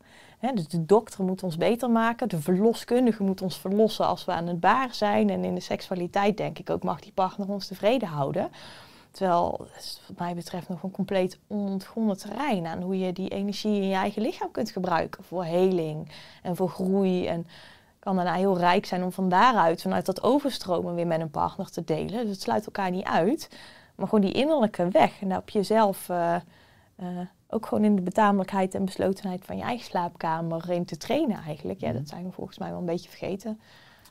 [0.54, 4.48] Dus de dokter moet ons beter maken, de verloskundige moet ons verlossen als we aan
[4.48, 5.30] het baren zijn.
[5.30, 8.50] En in de seksualiteit denk ik ook mag die partner ons tevreden houden.
[9.14, 13.82] Terwijl het wat mij betreft nog een compleet onontgonnen terrein aan hoe je die energie
[13.82, 16.12] in je eigen lichaam kunt gebruiken voor heling
[16.42, 17.28] en voor groei.
[17.28, 17.48] En
[18.00, 21.70] kan daarna heel rijk zijn om van daaruit, vanuit dat overstromen weer met een partner
[21.70, 22.22] te delen.
[22.22, 23.50] Dus het sluit elkaar niet uit.
[23.96, 26.36] Maar gewoon die innerlijke weg en daar op jezelf eh,
[26.96, 27.08] eh,
[27.48, 31.80] ook gewoon in de betamelijkheid en beslotenheid van je eigen slaapkamer in te trainen eigenlijk.
[31.80, 33.60] Ja, dat zijn we volgens mij wel een beetje vergeten.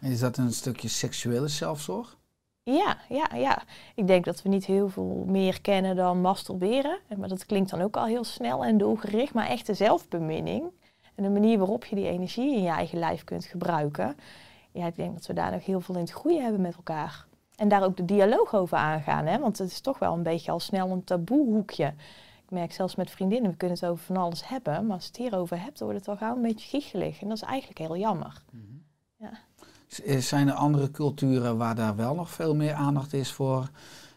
[0.01, 2.17] En is dat een stukje seksuele zelfzorg?
[2.65, 3.63] Ja, ja, ja.
[3.95, 6.99] Ik denk dat we niet heel veel meer kennen dan masturberen.
[7.17, 9.35] Maar dat klinkt dan ook al heel snel en doelgericht.
[9.35, 10.71] Maar echte zelfbeminning
[11.15, 14.17] en de manier waarop je die energie in je eigen lijf kunt gebruiken.
[14.73, 17.27] Ja, ik denk dat we daar nog heel veel in te groeien hebben met elkaar.
[17.57, 19.27] En daar ook de dialoog over aangaan.
[19.27, 19.39] Hè?
[19.39, 21.87] Want het is toch wel een beetje al snel een taboehoekje.
[22.45, 24.87] Ik merk zelfs met vriendinnen, we kunnen het over van alles hebben.
[24.87, 27.23] Maar als je het hierover hebt, dan wordt het al gauw een beetje giechelig.
[27.23, 28.43] En dat is eigenlijk heel jammer.
[29.17, 29.31] Ja.
[29.93, 33.69] Z- Zijn er andere culturen waar daar wel nog veel meer aandacht is voor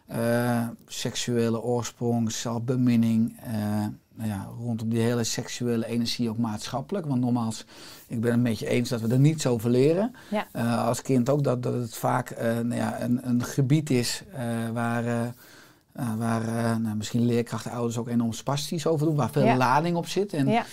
[0.06, 3.36] eh, seksuele oorsprong, zelfbeminning?
[3.42, 3.52] eh,
[4.14, 7.06] nou ja, rondom die hele seksuele energie ook maatschappelijk.
[7.06, 7.64] Want nogmaals,
[8.06, 10.14] ik ben het met je eens dat we er niets over leren.
[10.30, 10.46] Ja.
[10.52, 14.22] Eh, als kind ook dat, dat het vaak eh, nou ja, een, een gebied is
[14.34, 15.22] eh, waar, eh,
[15.92, 19.16] eh, waar eh, nou, misschien leerkrachten, ouders ook enorm spastisch over doen.
[19.16, 19.56] Waar veel Ja.
[19.56, 20.32] lading op zit.
[20.32, 20.64] En ja.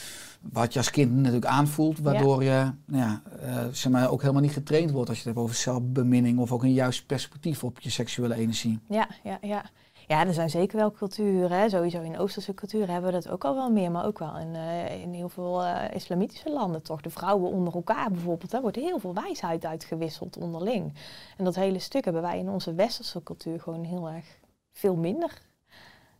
[0.52, 4.42] Wat je als kind natuurlijk aanvoelt, waardoor je nou ja, eh, zeg maar, ook helemaal
[4.42, 7.80] niet getraind wordt als je het hebt over zelfbeminning of ook een juist perspectief op
[7.80, 8.80] je seksuele energie.
[8.88, 9.64] Ja, ja, ja.
[10.08, 11.60] Ja, er zijn zeker wel culturen.
[11.60, 11.70] Hè.
[11.70, 13.92] Sowieso in Oosterse culturen hebben we dat ook al wel meer.
[13.92, 17.02] Maar ook wel in, eh, in heel veel eh, islamitische landen toch.
[17.02, 18.52] De vrouwen onder elkaar bijvoorbeeld.
[18.52, 20.94] Daar wordt heel veel wijsheid uitgewisseld onderling.
[21.38, 24.26] En dat hele stuk hebben wij in onze westerse cultuur gewoon heel erg
[24.72, 25.42] veel minder.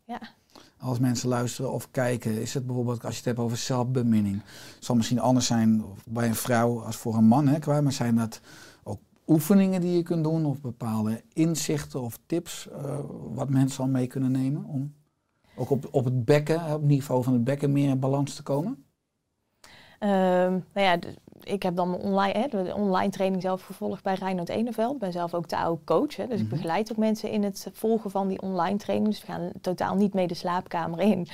[0.04, 0.20] Ja,
[0.84, 4.42] Als mensen luisteren of kijken, is het bijvoorbeeld als je het hebt over zelfbeminning.
[4.80, 8.42] Zal misschien anders zijn bij een vrouw als voor een man, hè, maar zijn dat
[8.84, 13.00] ook oefeningen die je kunt doen of bepaalde inzichten of tips eh,
[13.34, 14.94] wat mensen al mee kunnen nemen om
[15.56, 18.44] ook op, op het bekken, op het niveau van het bekken meer in balans te
[18.44, 18.86] komen?
[20.00, 21.00] Ehm, nou ja,
[21.44, 24.94] ik heb dan mijn online, hè, de online training zelf gevolgd bij Reinhard Eneveld.
[24.94, 26.16] Ik ben zelf ook Tao coach.
[26.16, 26.56] Hè, dus ik Mhm.
[26.56, 29.10] begeleid ook mensen in het volgen van die online training.
[29.10, 31.28] Dus we gaan totaal niet mee de slaapkamer in.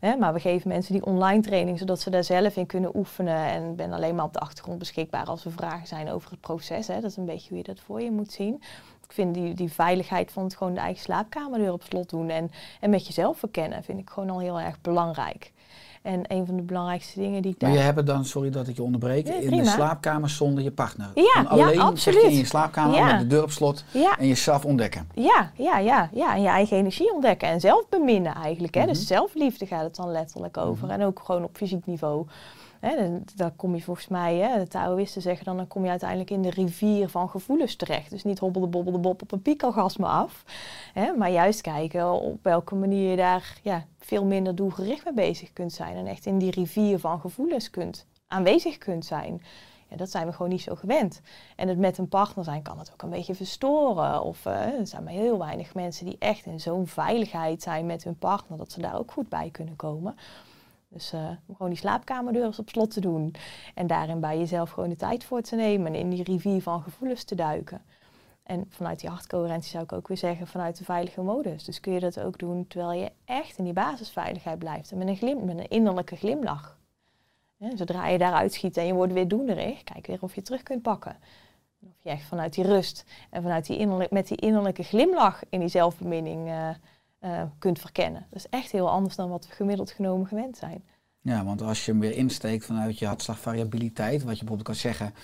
[0.00, 3.36] Hè, maar we geven mensen die online training, zodat ze daar zelf in kunnen oefenen.
[3.46, 6.40] En ik ben alleen maar op de achtergrond beschikbaar als er vragen zijn over het
[6.40, 6.86] proces.
[6.86, 6.94] Hè.
[7.00, 8.54] Dat is een beetje hoe je dat voor je moet zien.
[9.04, 12.50] Ik vind die, die veiligheid van het gewoon de eigen slaapkamerdeur op slot doen en,
[12.80, 15.52] en met jezelf verkennen, vind ik gewoon al heel erg belangrijk.
[16.02, 17.70] En een van de belangrijkste dingen die ik daar...
[17.70, 21.10] Maar je hebt dan, sorry dat ik je onderbreek, in de slaapkamer zonder je partner.
[21.14, 22.22] Ja, Gewoon ja, alleen zeg je absoluut.
[22.22, 23.06] in je slaapkamer Ja.
[23.06, 25.08] met de deur op slot Ja, en jezelf ontdekken.
[25.14, 26.34] Ja, ja, ja, ja.
[26.34, 28.74] En je eigen energie ontdekken en zelf beminnen eigenlijk.
[28.74, 28.80] Hè?
[28.80, 28.90] Mhm.
[28.90, 30.88] Dus zelfliefde gaat het dan letterlijk over.
[30.90, 32.26] En ook gewoon op fysiek niveau.
[32.82, 36.30] Hè, dan, kom je volgens mij, hè, de Taoïsten zeggen dan, dan kom je uiteindelijk
[36.30, 38.10] in de rivier van gevoelens terecht.
[38.10, 40.44] Dus niet hobbelde bobbelde bob op een piekorgasme af.
[40.94, 45.52] Hè, maar juist kijken op welke manier je daar ja, veel minder doelgericht mee bezig
[45.52, 45.96] kunt zijn.
[45.96, 49.42] En echt in die rivier van gevoelens kunt, aanwezig kunt zijn.
[49.88, 51.20] Ja, dat zijn we gewoon niet zo gewend.
[51.56, 54.22] En het met een partner zijn kan het ook een beetje verstoren.
[54.22, 58.04] Of eh, er zijn maar heel weinig mensen die echt in zo'n veiligheid zijn met
[58.04, 60.16] hun partner, dat ze daar ook goed bij kunnen komen.
[60.92, 63.34] Dus eh, om gewoon die slaapkamerdeur eens op slot te doen.
[63.74, 66.82] En daarin bij jezelf gewoon de tijd voor te nemen en in die rivier van
[66.82, 67.82] gevoelens te duiken.
[68.42, 71.64] En vanuit die hartcoherentie zou ik ook weer zeggen, vanuit de veilige modus.
[71.64, 74.90] Dus kun je dat ook doen terwijl je echt in die basisveiligheid blijft.
[74.90, 76.78] En met een, glim, met een innerlijke glimlach.
[77.74, 80.82] Zodra je daaruit schiet en je wordt weer doenerig, kijk weer of je terug kunt
[80.82, 81.16] pakken.
[81.80, 85.42] En Of je echt vanuit die rust en vanuit die innerlijk, met die innerlijke glimlach
[85.48, 86.68] in die zelfbeminning eh,
[87.22, 88.26] eh, kunt verkennen.
[88.30, 90.84] Dat is echt heel anders dan wat we gemiddeld genomen gewend zijn.
[91.24, 95.14] Ja, want als je hem weer insteekt vanuit je hartslagvariabiliteit, wat je bijvoorbeeld kan zeggen,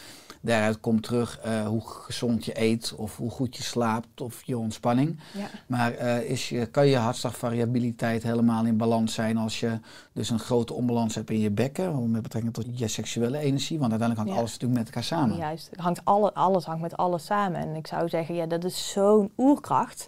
[0.40, 4.58] daaruit komt terug eh, hoe gezond je eet of hoe goed je slaapt of je
[4.58, 5.20] ontspanning.
[5.34, 5.46] Ja.
[5.66, 9.80] Maar eh, is je, kan je hartslagvariabiliteit helemaal in balans zijn als je
[10.12, 13.78] dus een grote onbalans hebt in je bekken, met betrekking tot je seksuele energie?
[13.78, 14.38] Want uiteindelijk hangt Ja.
[14.38, 15.36] alles natuurlijk met elkaar samen.
[15.36, 17.60] Juist, hangt alle, alles hangt met alles samen.
[17.60, 20.06] En ik zou zeggen, ja, dat is zo'n oerkracht.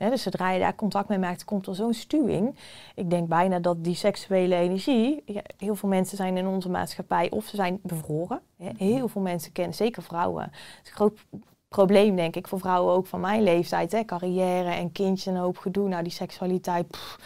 [0.00, 2.56] Hè, dus zodra je daar contact mee maakt, komt er zo'n stuwing.
[2.94, 5.22] Ik denk bijna dat die seksuele energie...
[5.26, 8.40] Ja, heel veel mensen zijn in onze maatschappij of ze zijn bevroren.
[8.56, 8.70] Hè.
[8.76, 10.42] Heel veel mensen kennen, zeker vrouwen.
[10.42, 11.18] Het is een groot
[11.68, 13.92] probleem, denk ik, voor vrouwen ook van mijn leeftijd.
[13.92, 14.04] Hè.
[14.04, 15.88] Carrière en kindjes en een hoop gedoe.
[15.88, 16.88] Nou, die seksualiteit...
[16.88, 17.18] pff,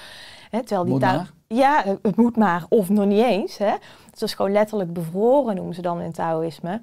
[0.51, 0.99] hè, terwijl die.
[1.47, 2.67] Ja, het het moet maar.
[2.69, 3.59] Of nog niet eens.
[3.59, 3.75] Hè.
[4.11, 6.83] Het is gewoon letterlijk bevroren, noemen ze dan in Taoïsme.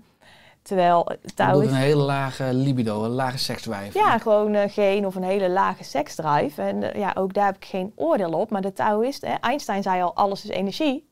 [0.62, 1.76] Terwijl Taoïsme...
[1.76, 4.00] een hele lage libido, een lage seksdrive.
[4.00, 6.62] Ja, gewoon eh, geen of een hele lage seksdrive.
[6.62, 8.50] En eh, ja, ook daar heb ik geen oordeel op.
[8.50, 11.10] Maar de Taoïsten, hè, Einstein zei al, alles is energie.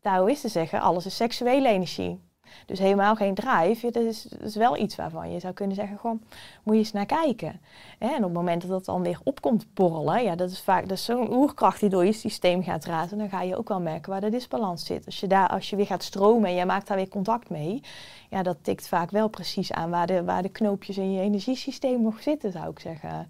[0.00, 2.20] Taoïsten zeggen, alles is seksuele energie.
[2.66, 3.90] Dus helemaal geen drive.
[3.90, 6.20] Dat, is, is wel iets waarvan je zou kunnen zeggen, gewoon,
[6.62, 7.60] moet je eens naar kijken.
[7.98, 10.98] En op het moment dat dat dan weer opkomt borrelen, ja, dat is vaak dat
[10.98, 13.18] zo'n oerkracht die door je systeem gaat razen.
[13.18, 15.06] Dan ga je ook wel merken waar de disbalans zit.
[15.06, 17.82] Als je, daar, als je weer gaat stromen en je maakt daar weer contact mee,
[18.30, 22.02] ja, dat tikt vaak wel precies aan waar de, waar de knoopjes in je energiesysteem
[22.02, 23.28] nog zitten, zou ik zeggen.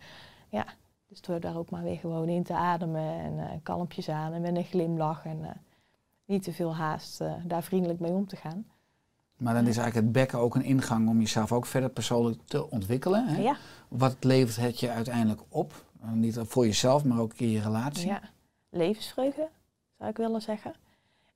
[0.49, 0.64] Ja,
[1.09, 4.41] dus door daar ook maar weer gewoon in te ademen en eh, kalmpjes aan en
[4.41, 5.51] met een glimlach en eh,
[6.24, 8.66] niet te veel haast eh, daar vriendelijk mee om te gaan.
[9.37, 12.70] Maar dan is eigenlijk het bekken ook een ingang om jezelf ook verder persoonlijk te
[12.70, 13.26] ontwikkelen.
[13.26, 13.43] Hè?
[13.43, 13.57] Ja,
[13.89, 15.84] Wat levert het je uiteindelijk op?
[16.05, 18.07] Uh, niet voor jezelf, maar ook in je relatie.
[18.07, 18.20] ja.
[18.70, 19.49] Levensvreugde,
[19.99, 20.74] zou ik willen zeggen.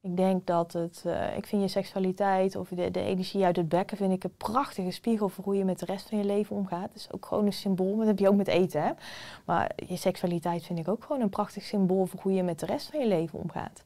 [0.02, 3.68] Ik denk dat het, eh, ik vind je seksualiteit of de, de energie uit het
[3.68, 6.56] bekken, vind ik een prachtige spiegel voor hoe je met de rest van je leven
[6.56, 6.88] omgaat.
[6.88, 8.82] Het is ook gewoon een symbool, dat heb je ook met eten.
[8.82, 8.90] Hè?
[9.44, 12.66] Maar je seksualiteit vind ik ook gewoon een prachtig symbool voor hoe je met de
[12.66, 13.84] rest van je leven omgaat.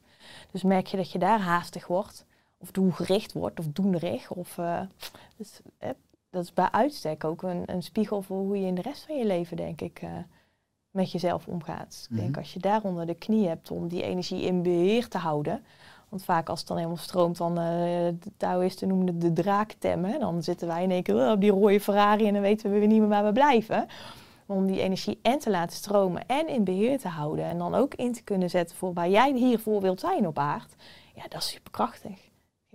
[0.51, 2.25] Dus merk je dat je daar haastig wordt,
[2.65, 4.31] of doelgericht wordt, of doenerig.
[4.31, 4.81] Of, eh,
[5.37, 5.89] dus, eh,
[6.29, 9.17] dat is bij uitstek ook een, een spiegel voor hoe je in de rest van
[9.17, 10.09] je leven, denk ik, eh,
[10.89, 12.07] met jezelf omgaat.
[12.09, 12.39] Ik denk Mhm.
[12.39, 15.63] als je daar onder de knie hebt om die energie in beheer te houden.
[16.09, 17.65] Want vaak als het dan helemaal stroomt, dan eh
[18.19, 20.05] de Taoïsten noemen het de draaktem.
[20.05, 20.17] Hè?
[20.19, 22.87] Dan zitten wij in één keer op die rode Ferrari en dan weten we weer
[22.87, 23.87] niet meer waar we blijven.
[24.45, 27.45] Maar om die energie en te laten stromen en in beheer te houden.
[27.45, 30.75] En dan ook in te kunnen zetten voor waar jij hiervoor wilt zijn op aard.
[31.15, 32.24] Ja, dat is superkrachtig.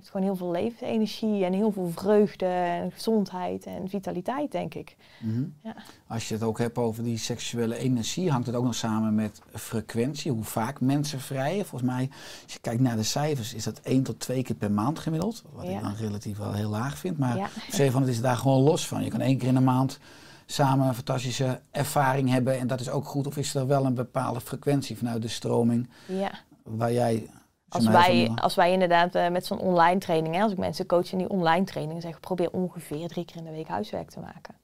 [0.00, 4.74] Het geeft gewoon heel veel levensenergie en heel veel vreugde en gezondheid en vitaliteit, denk
[4.74, 4.96] ik.
[5.20, 5.44] Mhm.
[5.62, 5.74] Ja.
[6.06, 9.40] Als je het ook hebt over die seksuele energie, hangt het ook nog samen met
[9.54, 10.32] frequentie.
[10.32, 11.66] Hoe vaak mensen vrijen.
[11.66, 12.08] Volgens mij,
[12.44, 15.42] als je kijkt naar de cijfers, is dat één tot twee keer per maand gemiddeld.
[15.52, 15.70] Wat Ja.
[15.76, 17.18] ik dan relatief wel heel laag vind.
[17.18, 17.48] Maar Ja.
[17.70, 19.04] Stefan, het is daar gewoon los van.
[19.04, 19.98] Je kan één keer in de maand
[20.46, 22.58] samen een fantastische ervaring hebben.
[22.58, 23.26] En dat is ook goed.
[23.26, 26.30] Of is er wel een bepaalde frequentie vanuit de stroming Ja.
[26.62, 27.26] waar jij...
[27.70, 31.12] Als wij, als wij inderdaad eh, met zo'n online training, hè, als ik mensen coach
[31.12, 34.20] in die online training, zeg ik probeer ongeveer drie keer in de week huiswerk te
[34.20, 34.54] maken.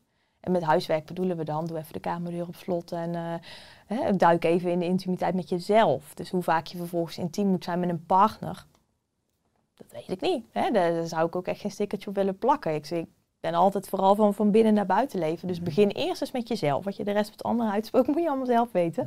[0.41, 3.35] En met huiswerk bedoelen we dan, doe even de kamerdeur op slot en eh,
[3.87, 6.15] hè, duik even in de intimiteit met jezelf.
[6.15, 8.67] Dus hoe vaak je vervolgens intiem moet zijn met een partner,
[9.77, 10.45] dat weet ik niet.
[10.53, 10.71] Hè.
[10.71, 12.75] Daar, daar zou ik ook echt geen stickertje op willen plakken.
[12.75, 13.09] Ik, zeg, ik
[13.51, 15.49] ben altijd vooral van, van binnen naar buiten leven.
[15.49, 16.85] Dus begin eerst eens met jezelf.
[16.85, 19.07] Wat je de rest met anderen uitspookt, moet je allemaal zelf weten.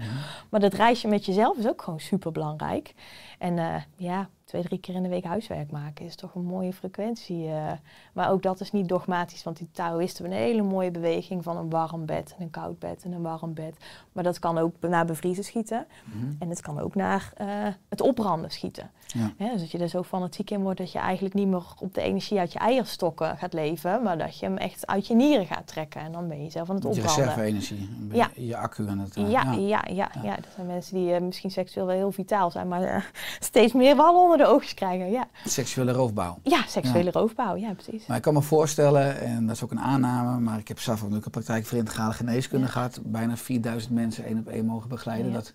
[0.50, 2.94] Maar dat reisje met jezelf is ook gewoon super belangrijk.
[3.40, 6.74] En eh, ja, twee, drie keer in de week huiswerk maken is toch een mooie
[6.74, 7.48] frequentie.
[7.48, 7.72] eh.
[8.14, 11.58] maar ook dat is niet dogmatisch, want die Taoïsten hebben een hele mooie beweging van
[11.58, 13.76] een warm bed en een koud bed en een warm bed.
[14.12, 15.88] Maar dat kan ook naar bevriezen schieten.
[16.04, 16.26] Mhm.
[16.40, 17.48] En het kan ook naar eh,
[17.90, 18.92] het opbranden schieten.
[19.08, 19.32] Ja.
[19.38, 21.94] Hè, dus dat je er zo fanatiek in wordt dat je eigenlijk niet meer op
[21.94, 25.46] de energie uit je eierstokken gaat leven, maar dat je hem echt uit je nieren
[25.46, 26.02] gaat trekken.
[26.02, 27.26] En dan ben je zelf aan het Met je opbranden.
[27.26, 27.90] reserve-energie.
[28.12, 28.30] Ja.
[28.36, 29.16] Je accu aan het...
[29.18, 30.38] eh, Ja, ja, ja, ja, ja.
[30.38, 34.38] Er zijn mensen die misschien seksueel wel heel vitaal zijn, maar steeds meer wallen onder
[34.40, 35.12] de oogjes krijgen.
[35.12, 36.40] Ja, Seksuele roofbouw.
[36.44, 38.06] ja seksuele roofbouw, ja, precies.
[38.06, 41.04] Maar ik kan me voorstellen, en dat is ook een aanname, maar ik heb zelf
[41.04, 43.00] ook een praktijk voor integrale geneeskunde gehad.
[43.04, 45.28] Bijna 4000 mensen één op één mogen begeleiden.
[45.32, 45.34] Ja.
[45.38, 45.54] Dat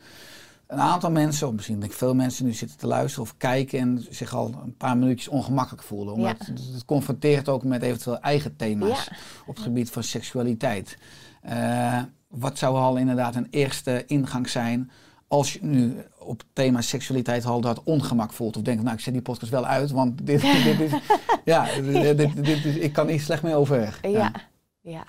[0.66, 3.78] een aantal mensen, of misschien denk ik veel mensen nu zitten te luisteren of kijken
[3.78, 6.14] en zich al een paar minuutjes ongemakkelijk voelen.
[6.14, 6.52] Omdat Ja.
[6.52, 9.16] het, het confronteert ook met eventueel eigen thema's Ja.
[9.46, 10.98] op het gebied van seksualiteit.
[11.42, 14.90] Eh, wat zou al inderdaad een eerste ingang zijn
[15.34, 18.56] als je nu op het thema seksualiteit al dat ongemak voelt?
[18.56, 20.92] Of denkt, nou ik zet die podcast wel uit, want dit, dit is...
[21.44, 23.98] Ja, dit, dit, dit is- ik kan hier slecht mee overweg.
[24.02, 24.32] Ja,
[24.80, 25.04] ja.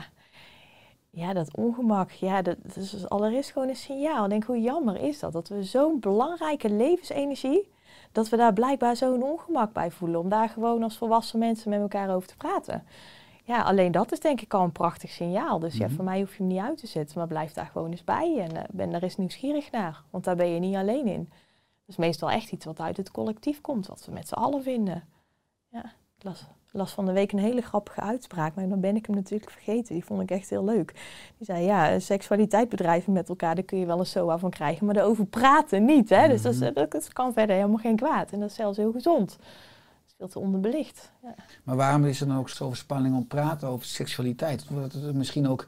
[1.10, 4.24] Ja, dat ongemak, ja, dat, is allereerst gewoon een signaal.
[4.24, 5.34] Ik denk, hoe jammer is dat?
[5.34, 7.72] Dat we zo'n belangrijke levensenergie,
[8.12, 10.20] dat we daar blijkbaar zo'n ongemak bij voelen.
[10.20, 12.84] Om daar gewoon als volwassen mensen met elkaar over te praten.
[13.48, 15.60] Ja, alleen dat is denk ik al een prachtig signaal.
[15.60, 15.96] Dus ja, Mhm.
[15.96, 18.38] voor mij hoef je hem niet uit te zetten, maar blijf daar gewoon eens bij.
[18.40, 21.24] En eh, ben daar eens nieuwsgierig naar, want daar ben je niet alleen in.
[21.86, 24.64] Dat is meestal echt iets wat uit het collectief komt, wat we met z'n allen
[24.64, 25.04] vinden.
[25.70, 25.84] Ja,
[26.18, 29.16] ik las, las van de week een hele grappige uitspraak, maar dan ben ik hem
[29.16, 29.94] natuurlijk vergeten.
[29.94, 30.92] Die vond ik echt heel leuk.
[31.38, 34.86] Die zei, ja, seksualiteit bedrijven met elkaar, daar kun je wel een SOA van krijgen,
[34.86, 36.10] maar erover praten niet.
[36.10, 36.28] Hè?
[36.28, 36.74] Dus dat, Mhm.
[36.74, 38.32] dat, dat kan verder helemaal geen kwaad.
[38.32, 39.38] En dat is zelfs heel gezond.
[40.18, 41.12] Veel te onderbelicht.
[41.22, 41.36] Ja.
[41.64, 44.66] Maar waarom is er dan ook zoveel spanning om praten over seksualiteit?
[44.70, 45.68] Omdat het misschien ook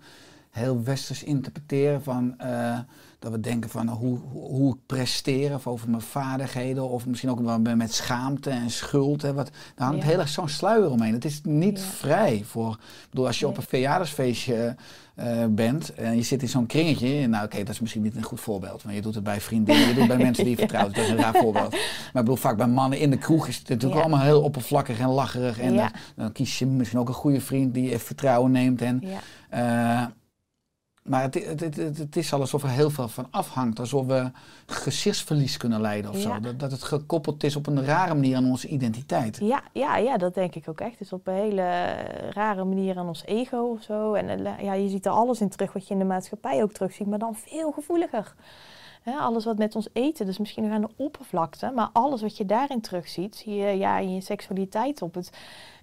[0.50, 2.80] heel westers interpreteren van eh,
[3.20, 7.30] dat we denken van hoe, hoe, hoe ik presteer of over mijn vaardigheden of misschien
[7.30, 9.22] ook wel met schaamte en schuld.
[9.22, 10.09] Hè, wat, daar hangt Ja.
[10.09, 11.13] heel erg zo'n sluier omheen.
[11.13, 11.86] Het is niet Ja.
[11.86, 12.72] vrij voor.
[12.72, 14.76] Ik bedoel, als je op een verjaardagsfeestje
[15.15, 18.24] eh, bent en je zit in zo'n kringetje, nou oké, dat is misschien niet een
[18.24, 20.59] goed voorbeeld, want je doet het bij vriendinnen, je doet het bij mensen die je
[20.68, 21.72] vertrouwt, dat is een raar voorbeeld.
[21.72, 24.99] Maar ik bedoel, vaak bij mannen in de kroeg is het natuurlijk allemaal heel oppervlakkig
[24.99, 28.51] en lacherig en dan kies je misschien ook een goede vriend die je even vertrouwen
[28.51, 28.82] neemt.
[28.82, 29.03] En,
[29.49, 30.11] Ja.
[31.08, 33.80] Maar het, het, het, is alsof er heel veel van afhangt.
[33.80, 34.32] Alsof we
[34.66, 36.22] gezichtsverlies kunnen leiden of Ja.
[36.22, 36.39] zo.
[36.39, 39.38] Dat, dat het gekoppeld is op een rare manier aan onze identiteit.
[39.41, 40.97] Ja, ja, ja, dat denk ik ook echt.
[40.97, 41.95] Dus op een hele
[42.30, 44.14] rare manier aan ons ego of zo.
[44.14, 46.72] En eh, ja, je ziet er alles in terug wat je in de maatschappij ook
[46.72, 48.36] terugziet, maar dan veel gevoeliger.
[49.20, 52.45] Alles wat met ons eten, dus misschien nog aan de oppervlakte, maar alles wat je
[52.45, 55.30] daarin terugziet, zie je ja, in je seksualiteit op het,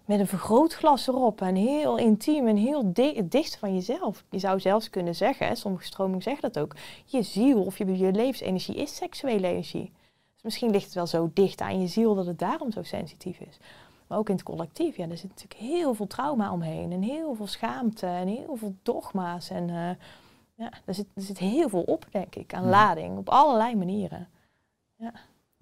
[0.06, 4.24] met een vergrootglas erop en heel intiem en heel di- dicht van jezelf.
[4.30, 6.74] Je zou zelfs kunnen zeggen, hè, sommige stromingen zeggen dat ook,
[7.04, 9.92] je ziel of je, je levensenergie is seksuele energie.
[10.34, 13.38] Dus misschien ligt het wel zo dicht aan je ziel dat het daarom zo sensitief
[13.40, 13.58] is.
[14.06, 16.92] Maar ook in het collectief, ja, er zit natuurlijk heel veel trauma omheen.
[16.92, 19.50] En heel veel schaamte en heel veel dogma's.
[19.50, 19.90] En eh,
[20.54, 22.68] ja, er zit, er zit heel veel op, denk ik, aan Ja.
[22.70, 23.18] lading.
[23.18, 24.28] Op allerlei manieren.
[24.96, 25.12] Ja,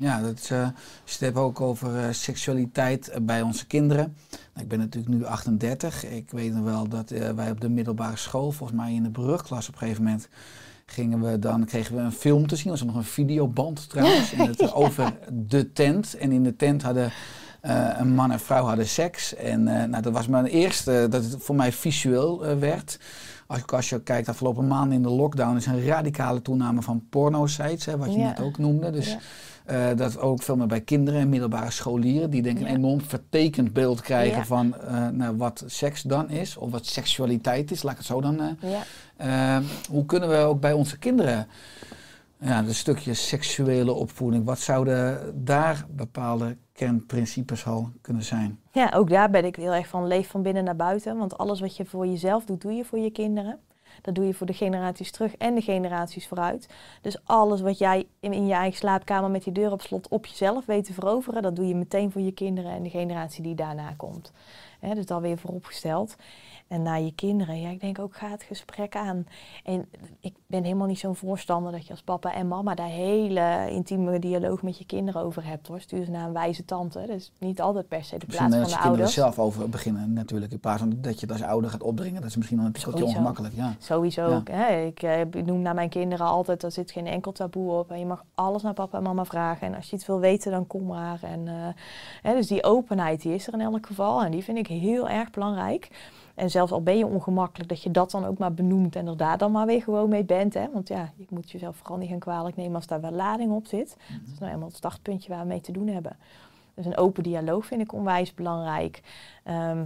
[0.03, 0.71] dat is, als
[1.05, 4.17] je het hebt ook over eh, seksualiteit eh, bij onze kinderen.
[4.31, 6.07] Nou, ik ben natuurlijk nu 38.
[6.07, 9.11] Ik weet nog wel dat eh, wij op de middelbare school, volgens mij in de
[9.11, 10.29] brugklas op een gegeven moment,
[10.87, 12.69] gingen we dan, kregen we een film te zien.
[12.71, 14.33] Dat was nog een videoband trouwens.
[14.39, 16.15] En het, over de tent.
[16.17, 17.13] En in de tent hadden
[17.97, 19.35] een man en vrouw hadden seks.
[19.35, 22.99] En nou, dat was mijn eerste, dat het voor mij visueel werd.
[23.47, 27.07] Als, je- als je kijkt, afgelopen maanden in de lockdown is een radicale toename van
[27.11, 28.27] porno-sites, hè, wat je Ja.
[28.29, 28.91] net ook noemde.
[28.91, 29.19] Dus Ja.
[29.73, 32.69] Eh, dat ook veel meer bij kinderen en middelbare scholieren, die denk ik Ja.
[32.71, 34.45] een enorm vertekend beeld krijgen Ja.
[34.45, 38.21] van eh, nou, wat seks dan is, of wat seksualiteit is, laat ik het zo
[38.21, 38.41] dan.
[38.41, 38.83] eh, Ja.
[39.17, 41.47] eh, hoe kunnen we ook bij onze kinderen,
[42.39, 48.59] ja, een stukje seksuele opvoeding, wat zouden daar bepaalde kernprincipes al kunnen zijn?
[48.73, 51.17] Ja, ook daar ben ik heel erg van leef van binnen naar buiten.
[51.19, 53.59] Want alles wat je voor jezelf doet, doe je voor je kinderen.
[54.03, 56.69] Dat doe je voor de generaties terug en de generaties vooruit.
[57.01, 60.27] Dus alles wat jij in, in je eigen slaapkamer met die deur op slot op
[60.27, 63.55] jezelf weet te veroveren, dat doe je meteen voor je kinderen en de generatie die
[63.55, 64.33] daarna komt.
[64.95, 66.17] Dus dat weer vooropgesteld.
[66.73, 69.27] En naar je kinderen, ja, ik denk ook ga het gesprek aan.
[69.65, 69.89] En
[70.21, 74.19] ik ben helemaal niet zo'n voorstander dat je als papa en mama daar hele intieme
[74.19, 75.81] dialoog met je kinderen over hebt hoor.
[75.81, 76.99] Stuur ze naar een wijze tante.
[76.99, 79.15] Dat is niet altijd per se de plaats van je de kinderen ouders.
[79.15, 82.21] zelf over beginnen natuurlijk, in plaats van dat je het als ouder gaat opdringen.
[82.21, 83.19] Dat is misschien dan een tikkeltje Sowieso.
[83.19, 83.55] ongemakkelijk.
[83.55, 83.75] Ja.
[83.79, 84.29] Sowieso.
[84.29, 84.37] Ja.
[84.37, 84.85] ook, Hè.
[84.85, 87.91] Ik eh, noem naar mijn kinderen altijd, er zit geen enkel taboe op.
[87.91, 89.67] En je mag alles naar papa en mama vragen.
[89.67, 91.19] En als je iets wil weten, dan kom maar.
[91.23, 91.55] En, eh,
[92.23, 94.25] hè, dus die openheid die is er in elk geval.
[94.25, 95.91] En die vind ik heel erg belangrijk.
[96.35, 99.17] En zelfs al ben je ongemakkelijk, dat je dat dan ook maar benoemt en er
[99.17, 100.55] daar dan maar weer gewoon mee bent.
[100.55, 100.67] Hè?
[100.73, 103.67] Want ja, je moet jezelf vooral niet gaan kwalijk nemen als daar wel lading op
[103.67, 103.97] zit.
[104.09, 106.17] Dat is nou eenmaal het startpuntje waar we mee te doen hebben.
[106.75, 109.03] Dus een open dialoog vind ik onwijs belangrijk.
[109.45, 109.85] Ehm,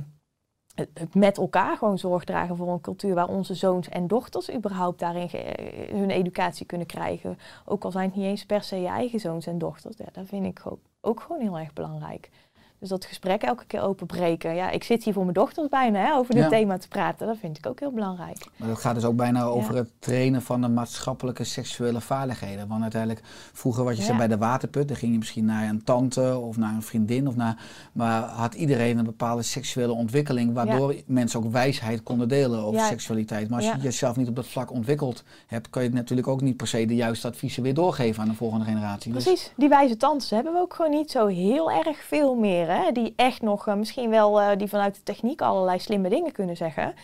[0.74, 4.98] het, met elkaar gewoon zorg dragen voor een cultuur waar onze zoons en dochters überhaupt
[4.98, 7.38] daarin eh, hun educatie kunnen krijgen.
[7.64, 9.96] Ook al zijn het niet eens per se je eigen zoons en dochters.
[9.96, 12.30] Ja, dat vind ik ook, ook gewoon heel erg belangrijk.
[12.78, 14.54] Dus dat gesprek elke keer openbreken.
[14.54, 16.48] Ja, ik zit hier voor mijn dochters bijna hè, over dit Ja.
[16.48, 17.26] thema te praten.
[17.26, 18.46] Dat vind ik ook heel belangrijk.
[18.56, 22.68] Maar dat gaat dus ook bijna over het trainen van de maatschappelijke seksuele vaardigheden.
[22.68, 23.22] Want uiteindelijk,
[23.52, 24.06] vroeger wat je Ja.
[24.06, 27.28] zei bij de waterput, dan ging je misschien naar een tante of naar een vriendin.
[27.28, 27.56] Of naar,
[27.92, 33.48] maar had iedereen een bepaalde seksuele ontwikkeling, waardoor mensen ook wijsheid konden delen over seksualiteit.
[33.48, 36.56] Maar als je jezelf niet op dat vlak ontwikkeld hebt, kan je natuurlijk ook niet
[36.56, 39.12] per se de juiste adviezen weer doorgeven aan de volgende generatie.
[39.12, 42.65] Dus- Precies, die wijze tantes hebben we ook gewoon niet zo heel erg veel meer.
[42.68, 42.92] Hè?
[42.92, 46.56] Die echt nog, eh, misschien wel, eh, die vanuit de techniek allerlei slimme dingen kunnen
[46.56, 46.94] zeggen.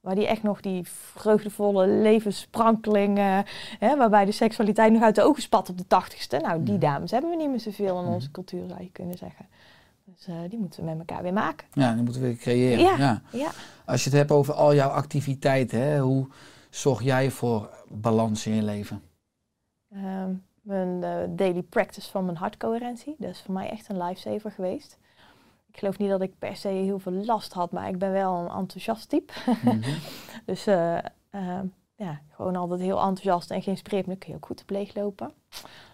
[0.00, 3.18] Maar die echt nog die vreugdevolle levenssprankeling,
[3.78, 6.36] hè, waarbij de seksualiteit nog uit de ogen spat op de tachtigste.
[6.36, 9.46] Nou, die dames hebben we niet meer zoveel in onze cultuur, zou je kunnen zeggen.
[10.04, 11.66] Dus eh, die moeten we met elkaar weer maken.
[11.72, 12.84] ja, die moeten we weer creëren.
[12.84, 12.96] Ja.
[12.96, 13.22] Ja.
[13.32, 13.50] Ja.
[13.84, 16.28] Als je het hebt over al jouw activiteiten, hè, hoe
[16.70, 19.02] zorg jij voor balans in je leven?
[19.92, 21.00] Ehm, mijn
[21.36, 23.14] daily practice van mijn hartcoherentie.
[23.18, 24.98] Dat is voor mij echt een lifesaver geweest.
[25.74, 28.34] Ik geloof niet dat ik per se heel veel last had, maar ik ben wel
[28.34, 29.32] een enthousiast type.
[29.64, 29.78] Mhm.
[30.46, 30.96] Dus eh,
[31.30, 31.66] ehm,
[31.96, 34.06] ja, gewoon altijd heel enthousiast en geïnspireerd.
[34.06, 35.32] Maar dan kun je ook goed te leeglopen.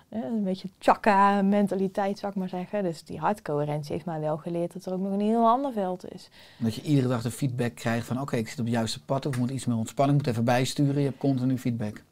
[0.08, 2.82] Eh, een beetje chakka mentaliteit, zou ik maar zeggen.
[2.82, 6.12] Dus die hartcoherentie heeft mij wel geleerd dat er ook nog een heel ander veld
[6.12, 6.28] is.
[6.58, 9.26] Dat je iedere dag de feedback krijgt van oké, ik zit op het juiste pad
[9.26, 11.02] of ik moet iets meer ontspanning, ik moet even bijsturen.
[11.02, 12.02] Je hebt continu feedback.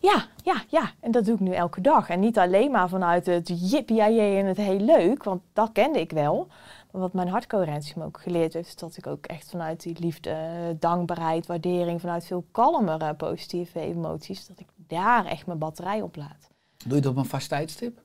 [0.00, 0.90] Ja, ja, ja.
[1.00, 2.08] En dat doe ik nu elke dag.
[2.08, 6.10] En niet alleen maar vanuit het jippie en het heel leuk, want dat kende ik
[6.10, 6.48] wel.
[6.94, 10.30] Wat mijn hartcoherentie me ook geleerd heeft, is dat ik ook echt vanuit die liefde,
[10.30, 16.16] eh, dankbaarheid, waardering, vanuit veel kalmere positieve emoties, dat ik daar echt mijn batterij op
[16.16, 16.50] laat.
[16.86, 18.02] Doe je dat op een vast tijdstip?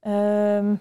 [0.00, 0.74] Ehm,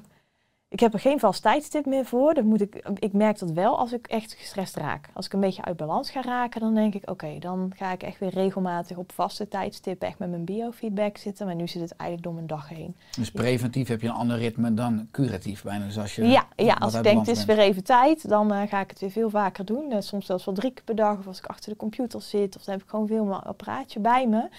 [0.70, 2.34] ik heb er geen vast tijdstip meer voor.
[2.34, 5.10] Dat moet ik, ik merk dat wel als ik echt gestrest raak.
[5.14, 8.04] Als ik een beetje uit balans ga raken, dan denk ik, oké, dan ga ik
[8.04, 11.46] echt weer regelmatig op vaste tijdstippen echt met mijn biofeedback zitten.
[11.46, 12.96] Maar nu zit het eigenlijk door mijn dag heen.
[13.18, 15.86] Dus preventief heb je een ander ritme dan curatief bijna.
[15.86, 17.58] Dus als je Ja, ja als ik denk het is bent.
[17.58, 19.92] weer even tijd, dan eh, ga ik het weer veel vaker doen.
[19.92, 22.56] Eh, soms zelfs wel drie keer per dag of als ik achter de computer zit.
[22.56, 24.50] Of dan heb ik gewoon veel mijn apparaatje bij me.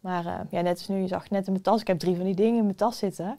[0.00, 2.16] Maar eh, ja, net als nu, je zag net in mijn tas, ik heb drie
[2.16, 3.38] van die dingen in mijn tas zitten.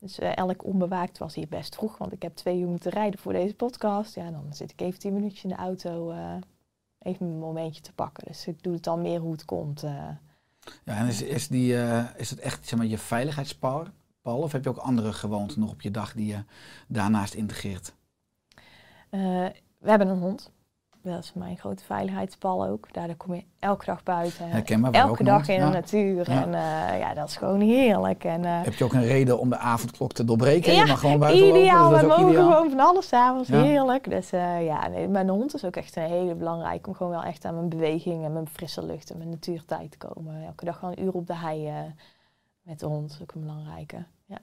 [0.00, 3.20] Dus eh, elk onbewaakt was hier best vroeg, want ik heb twee uur moeten rijden
[3.20, 4.14] voor deze podcast.
[4.14, 6.34] Ja, dan zit ik even tien minuutjes in de auto, eh,
[6.98, 8.24] even een momentje te pakken.
[8.26, 9.82] Dus ik doe het dan meer hoe het komt.
[9.82, 10.08] eh.
[10.84, 11.74] Ja, en is, is, die,
[12.16, 13.86] is het echt zeg maar, je veiligheidspal?
[14.22, 16.44] Paul, Of heb je ook andere gewoonten nog op je dag die je
[16.88, 17.94] daarnaast integreert?
[19.10, 20.50] We hebben een hond.
[21.02, 22.92] Dat is mijn grote veiligheidspal ook.
[22.92, 24.48] Daardoor kom je elke dag buiten.
[24.48, 25.66] Herkenbaar, elke dag in Ja.
[25.66, 26.30] de natuur.
[26.30, 26.42] Ja.
[26.42, 28.24] En eh, ja, dat is gewoon heerlijk.
[28.24, 30.72] En, eh, Heb je ook een reden om de avondklok te doorbreken?
[30.72, 32.50] Ja, je mag gewoon buiten lopen, ideaal, dat we mogen ideaal.
[32.50, 33.48] gewoon van alles s'avonds.
[33.48, 33.62] Ja.
[33.62, 34.10] Heerlijk.
[34.10, 37.22] Dus eh, ja, nee, mijn hond is ook echt een hele belangrijk om gewoon wel
[37.22, 40.44] echt aan mijn beweging en mijn frisse lucht en mijn natuurtijd te komen.
[40.46, 41.72] Elke dag gewoon een uur op de hei
[42.62, 44.04] met de hond is ook een belangrijke.
[44.26, 44.38] Ja.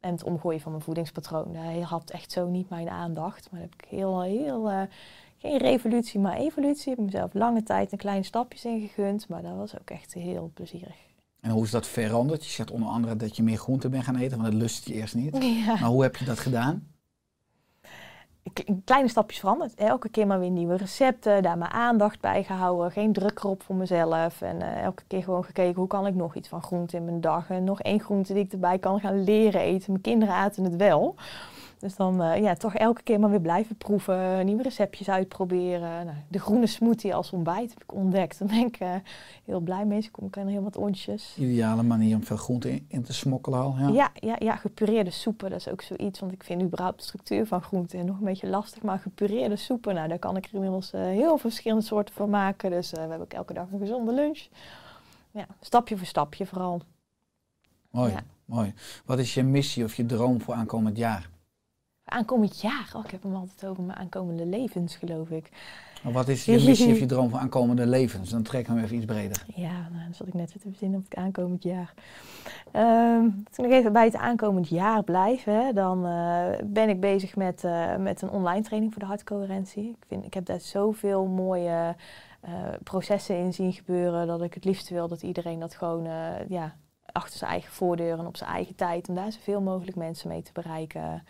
[0.00, 1.54] En het omgooien van mijn voedingspatroon.
[1.54, 3.48] Hij had echt zo niet mijn aandacht.
[3.50, 4.70] Maar daar heb ik heel, heel,
[5.42, 6.90] geen revolutie, maar evolutie.
[6.90, 9.28] Ik heb mezelf lange tijd een kleine stapjes in gegund.
[9.28, 10.96] Maar dat was ook echt heel plezierig.
[11.40, 12.44] En hoe is dat veranderd?
[12.44, 14.94] Je zegt onder andere dat je meer groente bent gaan eten, want dat lust je
[14.94, 15.36] eerst niet.
[15.66, 15.66] Ja.
[15.66, 16.86] Maar hoe heb je dat gedaan?
[18.84, 19.74] Kleine stapjes veranderd.
[19.74, 22.92] Elke keer maar weer nieuwe recepten, daar mijn aandacht bij gehouden.
[22.92, 24.42] Geen druk erop voor mezelf.
[24.42, 27.20] En eh, elke keer gewoon gekeken hoe kan ik nog iets van groente in mijn
[27.20, 27.50] dag.
[27.50, 29.90] En nog één groente die ik erbij kan gaan leren eten.
[29.90, 31.14] Mijn kinderen aten het wel.
[31.82, 34.44] Dus dan eh, ja, toch elke keer maar weer blijven proeven.
[34.46, 36.04] Nieuwe receptjes uitproberen.
[36.06, 38.38] Nou, de groene smoothie als ontbijt heb ik ontdekt.
[38.38, 38.94] Daar ben ik eh,
[39.44, 39.96] heel blij mee.
[39.96, 41.36] Dus ik kom ik heel wat ontjes.
[41.38, 43.74] Ideale manier om veel groente in, in te smokkelen al.
[43.78, 43.88] Ja.
[43.88, 46.20] Ja, ja, ja, gepureerde soepen, dat is ook zoiets.
[46.20, 48.82] Want ik vind überhaupt de structuur van groenten nog een beetje lastig.
[48.82, 52.30] Maar gepureerde soepen, nou, daar kan ik er inmiddels eh, heel veel verschillende soorten van
[52.30, 52.70] maken.
[52.70, 54.46] Dus we hebben ook elke dag een gezonde lunch.
[55.30, 56.80] Ja, stapje voor stapje vooral.
[57.90, 58.20] Mooi, Ja.
[58.44, 58.74] mooi.
[59.04, 61.30] Wat is je missie of je droom voor aankomend jaar?
[62.12, 65.50] Aankomend jaar, oh, ik heb hem altijd over mijn aankomende levens, geloof ik.
[66.04, 68.30] Of wat is je missie of je droom voor aankomende levens?
[68.30, 69.44] Dan we hem even iets breder.
[69.54, 71.94] Ja, nou, dan zat ik net weer te verzinnen op het aankomend jaar.
[73.46, 77.36] Als ik nog even bij het aankomend jaar blijf, hè, dan eh, ben ik bezig
[77.36, 79.88] met, eh, met een online training voor de hartcoherentie.
[79.88, 81.96] Ik, vind, ik heb daar zoveel mooie
[82.40, 82.52] eh,
[82.82, 86.08] processen in zien gebeuren dat ik het liefst wil dat iedereen dat gewoon
[86.48, 86.76] ja,
[87.12, 90.42] achter zijn eigen voordeur en op zijn eigen tijd, om daar zoveel mogelijk mensen mee
[90.42, 91.22] te bereiken.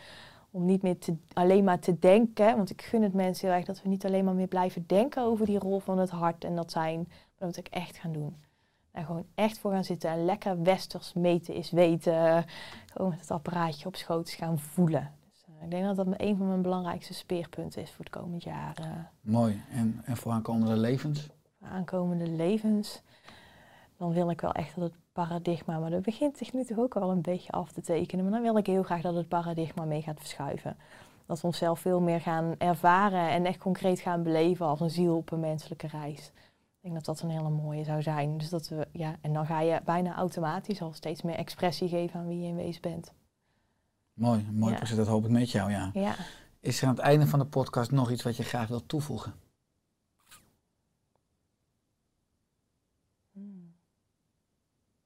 [0.55, 3.67] Om niet meer te, alleen maar te denken, want ik gun het mensen heel erg
[3.67, 6.57] dat we niet alleen maar meer blijven denken over die rol van het hart en
[6.57, 8.37] dat zijn, maar dat we het ook echt gaan doen.
[8.91, 12.45] En gewoon echt voor gaan zitten en lekker westers meten is weten.
[12.93, 15.11] Gewoon met het apparaatje op schoot gaan voelen.
[15.31, 18.43] Dus, eh, ik denk dat dat een van mijn belangrijkste speerpunten is voor het komend
[18.43, 18.77] jaar.
[18.81, 18.87] eh,
[19.21, 19.63] Mooi.
[19.71, 21.29] En, en voor aankomende levens?
[21.59, 23.03] voor aankomende levens.
[23.97, 26.97] Dan wil ik wel echt dat het paradigma, maar dat begint zich nu toch ook
[26.97, 28.25] al een beetje af te tekenen.
[28.25, 30.77] Maar dan wil ik heel graag dat het paradigma mee gaat verschuiven.
[31.27, 35.17] Dat we onszelf veel meer gaan ervaren en echt concreet gaan beleven als een ziel
[35.17, 36.27] op een menselijke reis.
[36.83, 38.39] Ik denk dat dat een hele mooie zou zijn.
[38.39, 42.21] Dus dat we, ja, en dan ga je bijna automatisch al steeds meer expressie geven
[42.21, 43.13] aan wie je in wezen bent.
[44.13, 44.79] Mooi, mooi Ja.
[44.79, 44.97] proces.
[44.97, 45.91] Dat hoop ik met jou, ja.
[45.95, 46.15] Ja.
[46.61, 49.35] Is er aan het einde van de podcast nog iets wat je graag wilt toevoegen?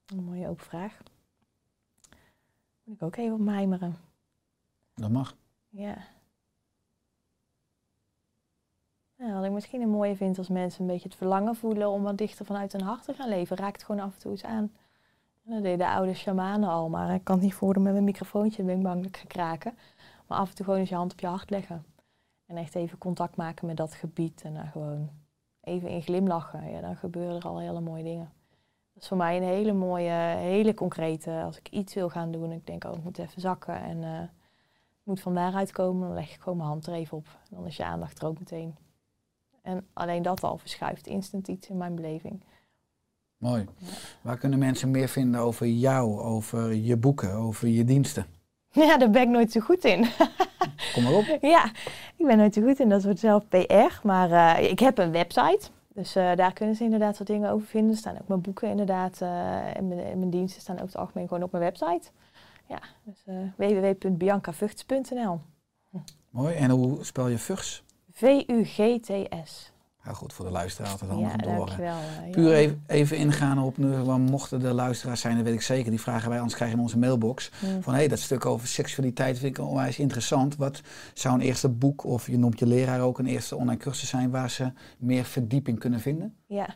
[0.06, 0.98] Een mooie open vraag.
[2.84, 3.96] Moet ik ook even op mijmeren.
[4.94, 5.36] Dat mag.
[5.68, 5.96] Ja.
[9.18, 12.02] Ja, wat ik misschien een mooie vind als mensen een beetje het verlangen voelen om
[12.02, 14.44] wat dichter vanuit hun hart te gaan leven, raakt het gewoon af en toe eens
[14.44, 14.72] aan.
[15.44, 18.04] En Dat deden de oude shamanen al, maar ik kan het niet voordoen met mijn
[18.04, 19.78] microfoontje, dan ben ik bang dat ik ga kraken.
[20.26, 21.84] Maar af en toe gewoon eens je hand op je hart leggen.
[22.46, 25.10] En echt even contact maken met dat gebied en daar gewoon
[25.60, 26.70] even in glimlachen.
[26.70, 28.32] Ja, dan gebeuren er al hele mooie dingen.
[28.96, 32.52] Dat is voor mij een hele mooie, hele concrete, als ik iets wil gaan doen,
[32.52, 34.02] ik denk, oh, ik moet even zakken en
[35.00, 37.26] ik moet van daaruit komen, dan leg ik gewoon mijn hand er even op.
[37.26, 38.74] En dan is je aandacht er ook meteen.
[39.62, 42.42] En alleen dat al verschuift instant iets in mijn beleving.
[43.36, 43.66] Mooi.
[43.78, 43.86] Ja.
[44.22, 48.26] Waar kunnen mensen meer vinden over jou, over je boeken, over je diensten?
[48.70, 50.06] Ja, daar ben ik nooit zo goed in.
[50.94, 51.38] Kom maar op.
[51.56, 51.64] ja,
[52.16, 54.00] ik ben nooit zo goed in, dat wordt zelf PR.
[54.02, 55.68] Maar eh, ik heb een website.
[55.96, 57.90] Dus eh, daar kunnen ze inderdaad wat dingen over vinden.
[57.90, 59.20] Er staan ook mijn boeken inderdaad.
[59.22, 62.10] eh, en, mijn, en mijn diensten staan over het algemeen gewoon op mijn website.
[62.68, 65.40] Ja, dus eh www.biancavugts.nl
[66.30, 66.54] Mooi.
[66.54, 67.84] En hoe spel je Vugs?
[68.12, 69.72] V-U-G-T-S.
[70.06, 72.30] Ja, goed voor de luisteraar altijd Ja, handig om te eh, ja.
[72.30, 76.00] Puur even, even ingaan op, nu, mochten de luisteraars zijn, dat weet ik zeker, die
[76.00, 77.50] vragen wij, anders krijgen we in onze mailbox.
[77.60, 77.82] Mm.
[77.82, 80.56] Van hé, hey, dat stuk over seksualiteit vind ik onwijs interessant.
[80.56, 80.80] Wat
[81.14, 84.30] zou een eerste boek, of je noemt je leraar ook, een eerste online cursus zijn
[84.30, 86.34] waar ze meer verdieping kunnen vinden?
[86.48, 86.66] Ja.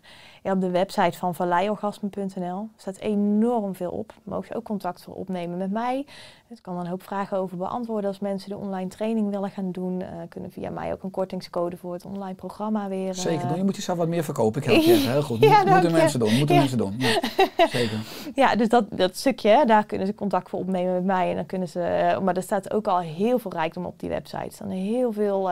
[0.42, 4.12] ja, op de website van valleiorgasme.nl staat enorm veel op.
[4.22, 6.06] Mogen je ook contact voor opnemen met mij.
[6.48, 8.10] Ik kan dan een hoop vragen over beantwoorden.
[8.10, 11.76] Als mensen de online training willen gaan doen, eh, kunnen via mij ook een kortingscode
[11.76, 13.14] voor het online programma weer.
[13.14, 13.56] Zeker eh, doen.
[13.56, 14.62] Je moet jezelf wat meer verkopen.
[14.62, 14.92] Ik help je.
[14.92, 15.38] Heel goed.
[15.40, 16.34] Ja, moeten mensen doen.
[16.34, 16.60] Moeten Ja.
[16.60, 16.94] mensen doen.
[16.98, 17.20] Ja.
[17.78, 17.98] Zeker.
[18.34, 21.30] Ja, dus dat, dat stukje, daar kunnen ze contact voor opnemen met mij.
[21.30, 24.08] En dan kunnen ze, eh, maar er staat ook al heel veel rijkdom op die
[24.08, 24.44] website.
[24.44, 25.50] Er staan heel veel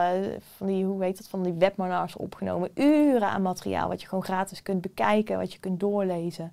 [0.57, 2.69] van die, hoe heet dat, van die webinars opgenomen.
[2.73, 6.51] Uren aan materiaal wat je gewoon gratis kunt bekijken, wat je kunt doorlezen.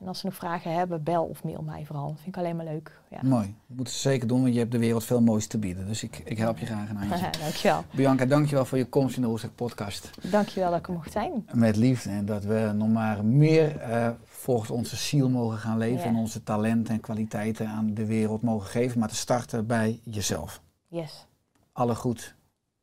[0.00, 2.08] En als ze nog vragen hebben, bel of mail mij vooral.
[2.08, 3.00] Dat vind ik alleen maar leuk.
[3.10, 3.18] Ja.
[3.22, 3.54] Mooi.
[3.66, 5.86] Dat moeten ze zeker doen, want je hebt de wereld veel moois te bieden.
[5.86, 7.30] Dus ik, ik help je graag een handje.
[7.42, 7.84] dankjewel.
[7.94, 10.10] Bianca, dankjewel voor je komst in de Oerstek podcast.
[10.30, 11.46] Dankjewel dat ik er mocht zijn.
[11.52, 16.04] Met liefde en dat we nog maar meer eh, volgens onze ziel mogen gaan leven.
[16.04, 18.98] En onze talenten en kwaliteiten aan de wereld mogen geven.
[18.98, 20.60] Maar te starten bij jezelf.
[20.88, 21.26] Yes,
[21.72, 22.34] Alle goed.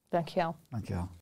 [0.09, 0.55] dankjewel.
[0.69, 1.07] Dankjewel.